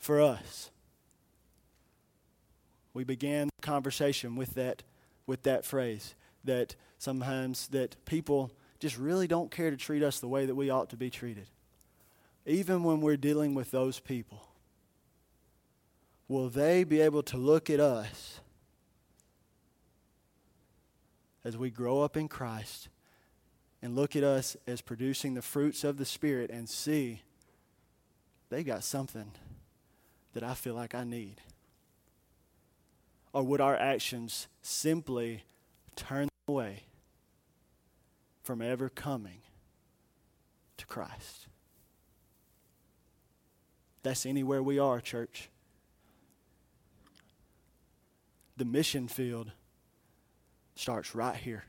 for 0.00 0.20
us. 0.20 0.72
We 2.92 3.04
began 3.04 3.48
the 3.56 3.62
conversation 3.62 4.34
with 4.34 4.54
that, 4.54 4.82
with 5.28 5.44
that 5.44 5.64
phrase 5.64 6.16
that 6.42 6.74
sometimes 6.98 7.68
that 7.68 8.04
people 8.04 8.50
just 8.80 8.98
really 8.98 9.28
don't 9.28 9.52
care 9.52 9.70
to 9.70 9.76
treat 9.76 10.02
us 10.02 10.18
the 10.18 10.26
way 10.26 10.44
that 10.44 10.56
we 10.56 10.70
ought 10.70 10.90
to 10.90 10.96
be 10.96 11.08
treated 11.08 11.46
even 12.44 12.82
when 12.82 13.00
we're 13.00 13.16
dealing 13.16 13.54
with 13.54 13.70
those 13.70 14.00
people, 14.00 14.48
will 16.32 16.48
they 16.48 16.82
be 16.82 16.98
able 16.98 17.22
to 17.22 17.36
look 17.36 17.68
at 17.68 17.78
us 17.78 18.40
as 21.44 21.58
we 21.58 21.68
grow 21.68 22.00
up 22.00 22.16
in 22.16 22.26
Christ 22.26 22.88
and 23.82 23.94
look 23.94 24.16
at 24.16 24.24
us 24.24 24.56
as 24.66 24.80
producing 24.80 25.34
the 25.34 25.42
fruits 25.42 25.84
of 25.84 25.98
the 25.98 26.06
Spirit 26.06 26.50
and 26.50 26.70
see 26.70 27.20
they 28.48 28.64
got 28.64 28.82
something 28.82 29.32
that 30.32 30.42
I 30.42 30.54
feel 30.54 30.74
like 30.74 30.94
I 30.94 31.04
need? 31.04 31.42
Or 33.34 33.42
would 33.42 33.60
our 33.60 33.76
actions 33.76 34.48
simply 34.62 35.42
turn 35.96 36.28
away 36.48 36.84
from 38.42 38.62
ever 38.62 38.88
coming 38.88 39.42
to 40.78 40.86
Christ? 40.86 41.46
That's 44.02 44.24
anywhere 44.24 44.62
we 44.62 44.78
are, 44.78 45.00
church. 45.00 45.50
The 48.62 48.68
mission 48.68 49.08
field 49.08 49.50
starts 50.76 51.16
right 51.16 51.34
here. 51.34 51.64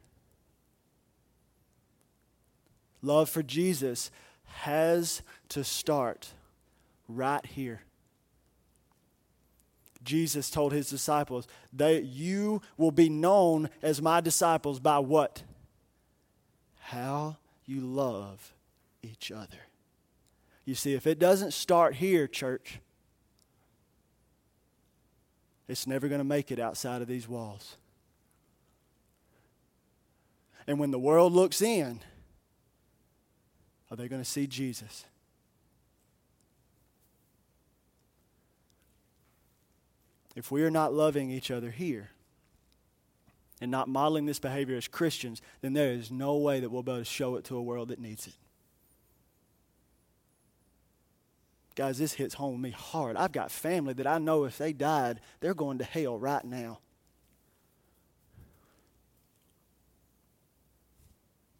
Love 3.01 3.31
for 3.31 3.41
Jesus 3.41 4.11
has 4.43 5.23
to 5.49 5.63
start 5.63 6.33
right 7.07 7.43
here. 7.47 7.81
Jesus 10.03 10.51
told 10.51 10.71
his 10.71 10.87
disciples 10.87 11.47
that 11.73 12.03
you 12.03 12.61
will 12.77 12.91
be 12.91 13.09
known 13.09 13.71
as 13.81 13.99
my 13.99 14.21
disciples 14.21 14.79
by 14.79 14.99
what? 14.99 15.41
How 16.79 17.37
you 17.65 17.81
love 17.81 18.53
each 19.01 19.31
other. 19.31 19.65
You 20.63 20.75
see, 20.75 20.93
if 20.93 21.07
it 21.07 21.17
doesn't 21.17 21.55
start 21.55 21.95
here, 21.95 22.27
church, 22.27 22.81
it's 25.67 25.87
never 25.87 26.07
going 26.07 26.19
to 26.19 26.25
make 26.25 26.51
it 26.51 26.59
outside 26.59 27.01
of 27.01 27.07
these 27.07 27.27
walls. 27.27 27.77
And 30.67 30.79
when 30.79 30.91
the 30.91 30.99
world 30.99 31.33
looks 31.33 31.61
in, 31.61 31.99
are 33.91 33.97
they 33.97 34.07
going 34.07 34.21
to 34.21 34.29
see 34.29 34.47
Jesus? 34.47 35.05
If 40.35 40.51
we 40.51 40.63
are 40.63 40.71
not 40.71 40.93
loving 40.93 41.29
each 41.29 41.51
other 41.51 41.69
here 41.69 42.09
and 43.61 43.69
not 43.69 43.87
modeling 43.87 44.25
this 44.25 44.39
behavior 44.39 44.75
as 44.75 44.87
Christians, 44.87 45.41
then 45.61 45.73
there 45.73 45.91
is 45.91 46.09
no 46.09 46.37
way 46.37 46.59
that 46.59 46.71
we'll 46.71 46.81
be 46.81 46.91
able 46.91 47.01
to 47.01 47.05
show 47.05 47.35
it 47.35 47.43
to 47.45 47.55
a 47.55 47.61
world 47.61 47.89
that 47.89 47.99
needs 47.99 48.27
it. 48.27 48.33
Guys, 51.75 51.97
this 51.97 52.13
hits 52.13 52.35
home 52.35 52.53
with 52.53 52.61
me 52.61 52.71
hard. 52.71 53.17
I've 53.17 53.31
got 53.31 53.49
family 53.49 53.93
that 53.93 54.05
I 54.05 54.19
know 54.19 54.43
if 54.43 54.57
they 54.57 54.73
died, 54.73 55.19
they're 55.39 55.55
going 55.55 55.79
to 55.79 55.83
hell 55.83 56.17
right 56.17 56.43
now. 56.45 56.79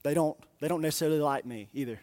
They 0.04 0.14
don't, 0.14 0.38
they 0.60 0.68
don't 0.68 0.82
necessarily 0.82 1.20
like 1.20 1.46
me 1.46 1.70
either. 1.74 2.00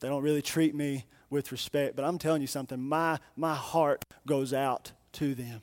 They 0.00 0.08
don't 0.08 0.22
really 0.22 0.42
treat 0.42 0.74
me 0.74 1.04
with 1.30 1.52
respect, 1.52 1.94
but 1.94 2.04
I'm 2.04 2.18
telling 2.18 2.40
you 2.40 2.48
something, 2.48 2.80
my, 2.80 3.18
my 3.36 3.54
heart 3.54 4.04
goes 4.26 4.52
out 4.52 4.92
to 5.12 5.34
them. 5.34 5.62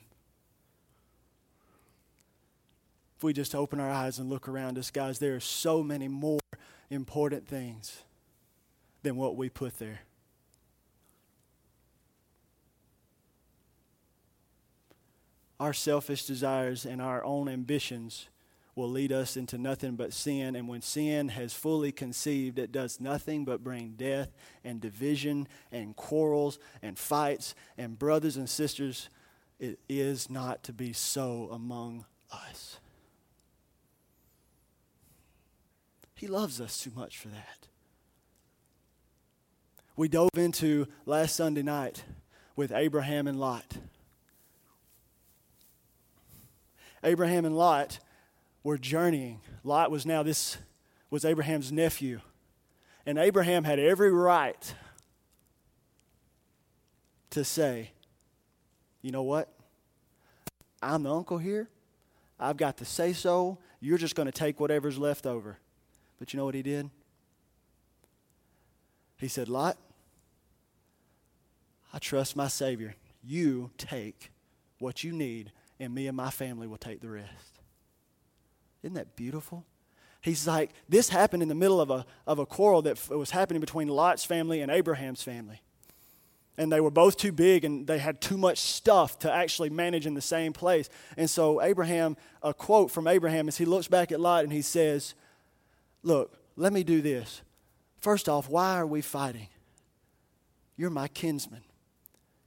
If 3.18 3.24
we 3.24 3.34
just 3.34 3.54
open 3.54 3.80
our 3.80 3.90
eyes 3.90 4.20
and 4.20 4.30
look 4.30 4.48
around 4.48 4.78
us, 4.78 4.92
guys, 4.92 5.20
there 5.20 5.36
are 5.36 5.42
so 5.42 5.84
many 5.84 6.08
more 6.08 6.40
important 6.90 7.48
things 7.48 8.04
than 9.08 9.16
what 9.16 9.38
we 9.38 9.50
put 9.50 9.80
there. 9.80 10.02
our 15.60 15.74
selfish 15.74 16.26
desires 16.26 16.86
and 16.86 17.02
our 17.02 17.24
own 17.24 17.50
ambitions 17.50 18.28
will 18.76 18.90
lead 18.90 19.12
us 19.12 19.36
into 19.36 19.58
nothing 19.58 19.96
but 19.96 20.14
sin. 20.14 20.56
And 20.56 20.68
when 20.68 20.82
sin 20.84 21.30
has 21.30 21.52
fully 21.54 21.92
conceived, 21.92 22.60
it 22.60 22.72
does 22.72 23.02
nothing 23.02 23.44
but 23.44 23.64
bring 23.64 23.96
death 23.98 24.30
and 24.64 24.80
division 24.80 25.48
and 25.72 25.96
quarrels 25.96 26.60
and 26.84 26.98
fights. 26.98 27.56
And 27.76 27.98
brothers 27.98 28.38
and 28.38 28.48
sisters, 28.48 29.10
it 29.60 29.80
is 29.90 30.30
not 30.30 30.62
to 30.64 30.74
be 30.74 30.94
so 30.94 31.50
among 31.52 32.06
us. 32.32 32.80
He 36.14 36.28
loves 36.28 36.62
us 36.62 36.78
too 36.78 36.92
much 36.96 37.18
for 37.18 37.30
that. 37.30 37.68
We 39.98 40.08
dove 40.08 40.30
into 40.36 40.86
last 41.08 41.36
Sunday 41.36 41.64
night 41.64 42.04
with 42.56 42.72
Abraham 42.72 43.28
and 43.28 43.40
Lot. 43.40 43.66
Abraham 47.04 47.46
and 47.46 47.58
Lot 47.58 47.98
were 48.64 48.78
journeying. 48.78 49.42
Lot 49.64 49.90
was 49.90 50.06
now 50.06 50.22
this 50.22 50.58
was 51.10 51.26
Abraham's 51.26 51.72
nephew. 51.72 52.20
And 53.08 53.18
Abraham 53.18 53.64
had 53.64 53.80
every 53.80 54.12
right 54.12 54.76
to 57.32 57.44
say, 57.44 57.92
you 59.02 59.12
know 59.12 59.24
what? 59.24 59.52
I'm 60.84 61.02
the 61.02 61.14
uncle 61.14 61.40
here. 61.40 61.70
I've 62.40 62.58
got 62.58 62.78
to 62.78 62.86
say 62.86 63.14
so. 63.14 63.58
You're 63.80 63.98
just 63.98 64.14
going 64.14 64.28
to 64.28 64.32
take 64.32 64.60
whatever's 64.60 65.00
left 65.00 65.26
over. 65.26 65.58
But 66.20 66.34
you 66.34 66.38
know 66.38 66.46
what 66.46 66.54
he 66.54 66.62
did? 66.62 66.90
He 69.18 69.28
said, 69.28 69.50
Lot, 69.50 69.78
I 71.94 72.00
trust 72.00 72.36
my 72.36 72.48
Savior. 72.48 72.96
You 73.24 73.72
take 73.78 74.32
what 74.80 75.04
you 75.04 75.12
need, 75.12 75.52
and 75.80 75.94
me 75.94 76.08
and 76.08 76.16
my 76.16 76.30
family 76.30 76.68
will 76.68 76.78
take 76.78 77.02
the 77.02 77.10
rest. 77.10 77.60
Isn't 78.84 78.96
that 78.96 79.16
beautiful? 79.16 79.66
He's 80.22 80.48
like, 80.48 80.72
this 80.90 81.10
happened 81.10 81.44
in 81.44 81.50
the 81.50 81.56
middle 81.56 81.80
of 81.80 81.90
a, 81.90 82.06
of 82.26 82.40
a 82.40 82.46
quarrel 82.46 82.82
that 82.84 83.10
was 83.10 83.32
happening 83.32 83.62
between 83.62 83.88
Lot's 83.88 84.26
family 84.26 84.62
and 84.62 84.72
Abraham's 84.72 85.24
family. 85.24 85.62
And 86.58 86.72
they 86.72 86.82
were 86.82 86.92
both 86.92 87.18
too 87.18 87.32
big 87.32 87.64
and 87.64 87.86
they 87.86 88.00
had 88.00 88.20
too 88.20 88.38
much 88.38 88.58
stuff 88.60 89.20
to 89.20 89.32
actually 89.32 89.70
manage 89.70 90.08
in 90.08 90.16
the 90.16 90.22
same 90.22 90.54
place. 90.54 90.90
And 91.16 91.30
so, 91.30 91.62
Abraham, 91.62 92.18
a 92.42 92.54
quote 92.54 92.90
from 92.90 93.08
Abraham 93.08 93.48
is 93.48 93.58
he 93.58 93.66
looks 93.66 93.88
back 93.88 94.12
at 94.12 94.20
Lot 94.20 94.44
and 94.44 94.52
he 94.52 94.64
says, 94.64 95.14
Look, 96.02 96.36
let 96.56 96.74
me 96.74 96.84
do 96.84 97.02
this. 97.02 97.42
First 98.00 98.28
off, 98.28 98.50
why 98.50 98.78
are 98.78 98.88
we 98.88 99.02
fighting? 99.02 99.50
You're 100.76 100.90
my 100.90 101.08
kinsman, 101.08 101.64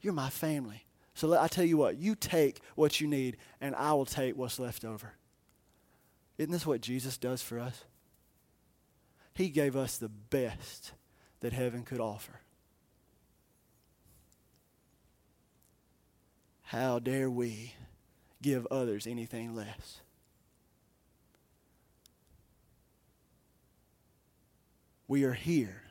you're 0.01 0.13
my 0.13 0.31
family. 0.31 0.85
So 1.15 1.39
I 1.39 1.49
tell 1.49 1.65
you 1.65 1.77
what, 1.77 1.99
you 1.99 2.15
take 2.15 2.61
what 2.75 3.01
you 3.01 3.07
need, 3.07 3.37
and 3.61 3.75
I 3.75 3.93
will 3.93 4.07
take 4.07 4.37
what's 4.37 4.59
left 4.59 4.85
over. 4.85 5.15
Isn't 6.39 6.53
this 6.53 6.67
what 6.67 6.81
Jesus 6.81 7.19
does 7.19 7.43
for 7.43 7.59
us? 7.59 7.85
He 9.35 9.49
gave 9.51 9.77
us 9.77 9.99
the 9.99 10.09
best 10.09 10.93
that 11.41 11.53
heaven 11.53 11.83
could 11.83 12.01
offer. 12.01 12.41
How 16.63 16.99
dare 16.99 17.29
we 17.29 17.75
give 18.41 18.67
others 18.71 19.07
anything 19.07 19.55
less? 19.55 20.01
We 25.09 25.25
are 25.25 25.33
here 25.33 25.83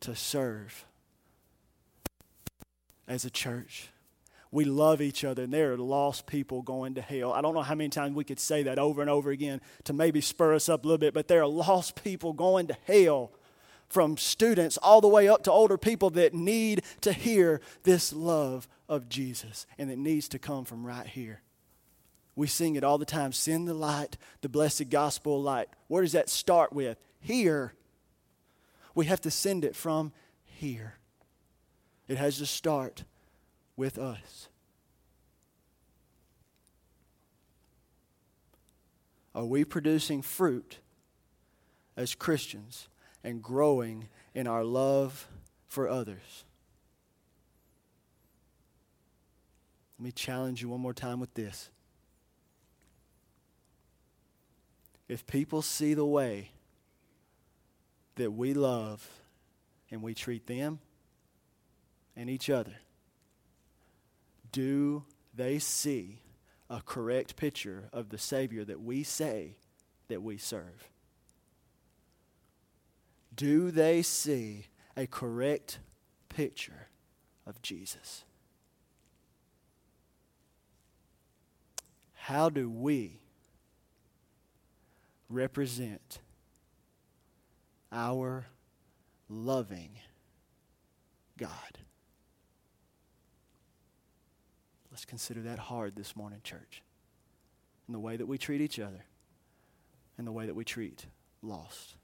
to 0.00 0.16
serve 0.16 0.84
as 3.10 3.26
a 3.26 3.30
church 3.30 3.90
we 4.52 4.64
love 4.64 5.00
each 5.00 5.24
other, 5.24 5.44
and 5.44 5.52
there 5.52 5.72
are 5.72 5.78
lost 5.78 6.26
people 6.26 6.62
going 6.62 6.94
to 6.94 7.00
hell. 7.00 7.32
I 7.32 7.40
don't 7.40 7.54
know 7.54 7.62
how 7.62 7.76
many 7.76 7.90
times 7.90 8.16
we 8.16 8.24
could 8.24 8.40
say 8.40 8.64
that 8.64 8.78
over 8.78 9.00
and 9.00 9.08
over 9.08 9.30
again 9.30 9.60
to 9.84 9.92
maybe 9.92 10.20
spur 10.20 10.54
us 10.54 10.68
up 10.68 10.84
a 10.84 10.88
little 10.88 10.98
bit, 10.98 11.14
but 11.14 11.28
there 11.28 11.42
are 11.42 11.46
lost 11.46 12.02
people 12.02 12.32
going 12.32 12.66
to 12.66 12.76
hell 12.84 13.30
from 13.88 14.16
students 14.16 14.76
all 14.78 15.00
the 15.00 15.08
way 15.08 15.28
up 15.28 15.44
to 15.44 15.52
older 15.52 15.78
people 15.78 16.10
that 16.10 16.34
need 16.34 16.82
to 17.00 17.12
hear 17.12 17.60
this 17.84 18.12
love 18.12 18.66
of 18.88 19.08
Jesus, 19.08 19.66
and 19.78 19.90
it 19.90 19.98
needs 19.98 20.28
to 20.28 20.38
come 20.38 20.64
from 20.64 20.84
right 20.84 21.06
here. 21.06 21.42
We 22.34 22.46
sing 22.46 22.74
it 22.74 22.84
all 22.84 22.98
the 22.98 23.04
time 23.04 23.32
send 23.32 23.68
the 23.68 23.74
light, 23.74 24.16
the 24.40 24.48
blessed 24.48 24.90
gospel 24.90 25.40
light. 25.40 25.68
Where 25.86 26.02
does 26.02 26.12
that 26.12 26.28
start 26.28 26.72
with? 26.72 26.98
Here. 27.20 27.74
We 28.94 29.06
have 29.06 29.20
to 29.20 29.30
send 29.30 29.64
it 29.64 29.76
from 29.76 30.12
here. 30.42 30.94
It 32.10 32.18
has 32.18 32.38
to 32.38 32.46
start 32.46 33.04
with 33.76 33.96
us. 33.96 34.48
Are 39.32 39.44
we 39.44 39.64
producing 39.64 40.20
fruit 40.20 40.78
as 41.96 42.16
Christians 42.16 42.88
and 43.22 43.40
growing 43.40 44.08
in 44.34 44.48
our 44.48 44.64
love 44.64 45.28
for 45.68 45.88
others? 45.88 46.42
Let 49.96 50.04
me 50.06 50.10
challenge 50.10 50.62
you 50.62 50.68
one 50.68 50.80
more 50.80 50.92
time 50.92 51.20
with 51.20 51.34
this. 51.34 51.70
If 55.06 55.24
people 55.28 55.62
see 55.62 55.94
the 55.94 56.04
way 56.04 56.50
that 58.16 58.32
we 58.32 58.52
love 58.52 59.08
and 59.92 60.02
we 60.02 60.12
treat 60.12 60.48
them 60.48 60.80
and 62.16 62.28
each 62.28 62.50
other, 62.50 62.74
do 64.52 65.04
they 65.34 65.58
see 65.58 66.20
a 66.68 66.80
correct 66.84 67.36
picture 67.36 67.88
of 67.92 68.10
the 68.10 68.18
Savior 68.18 68.64
that 68.64 68.80
we 68.80 69.02
say 69.02 69.56
that 70.08 70.22
we 70.22 70.36
serve? 70.36 70.88
Do 73.34 73.70
they 73.70 74.02
see 74.02 74.66
a 74.96 75.06
correct 75.06 75.78
picture 76.28 76.88
of 77.46 77.62
Jesus? 77.62 78.24
How 82.14 82.48
do 82.48 82.68
we 82.70 83.20
represent 85.28 86.20
our 87.90 88.46
loving 89.28 89.98
God? 91.38 91.78
Let's 95.00 95.06
consider 95.06 95.40
that 95.40 95.58
hard 95.58 95.96
this 95.96 96.14
morning, 96.14 96.40
church. 96.44 96.82
In 97.88 97.94
the 97.94 97.98
way 97.98 98.18
that 98.18 98.26
we 98.26 98.36
treat 98.36 98.60
each 98.60 98.78
other 98.78 99.06
and 100.18 100.26
the 100.26 100.30
way 100.30 100.44
that 100.44 100.54
we 100.54 100.62
treat 100.62 101.06
lost. 101.40 101.94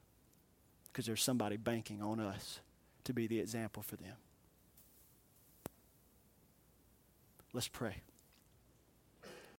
Because 0.87 1.05
there's 1.05 1.23
somebody 1.23 1.59
banking 1.59 2.01
on 2.01 2.21
us 2.21 2.61
to 3.05 3.13
be 3.13 3.27
the 3.27 3.39
example 3.39 3.83
for 3.83 3.97
them. 3.97 4.15
Let's 7.53 7.69
pray. 7.69 7.97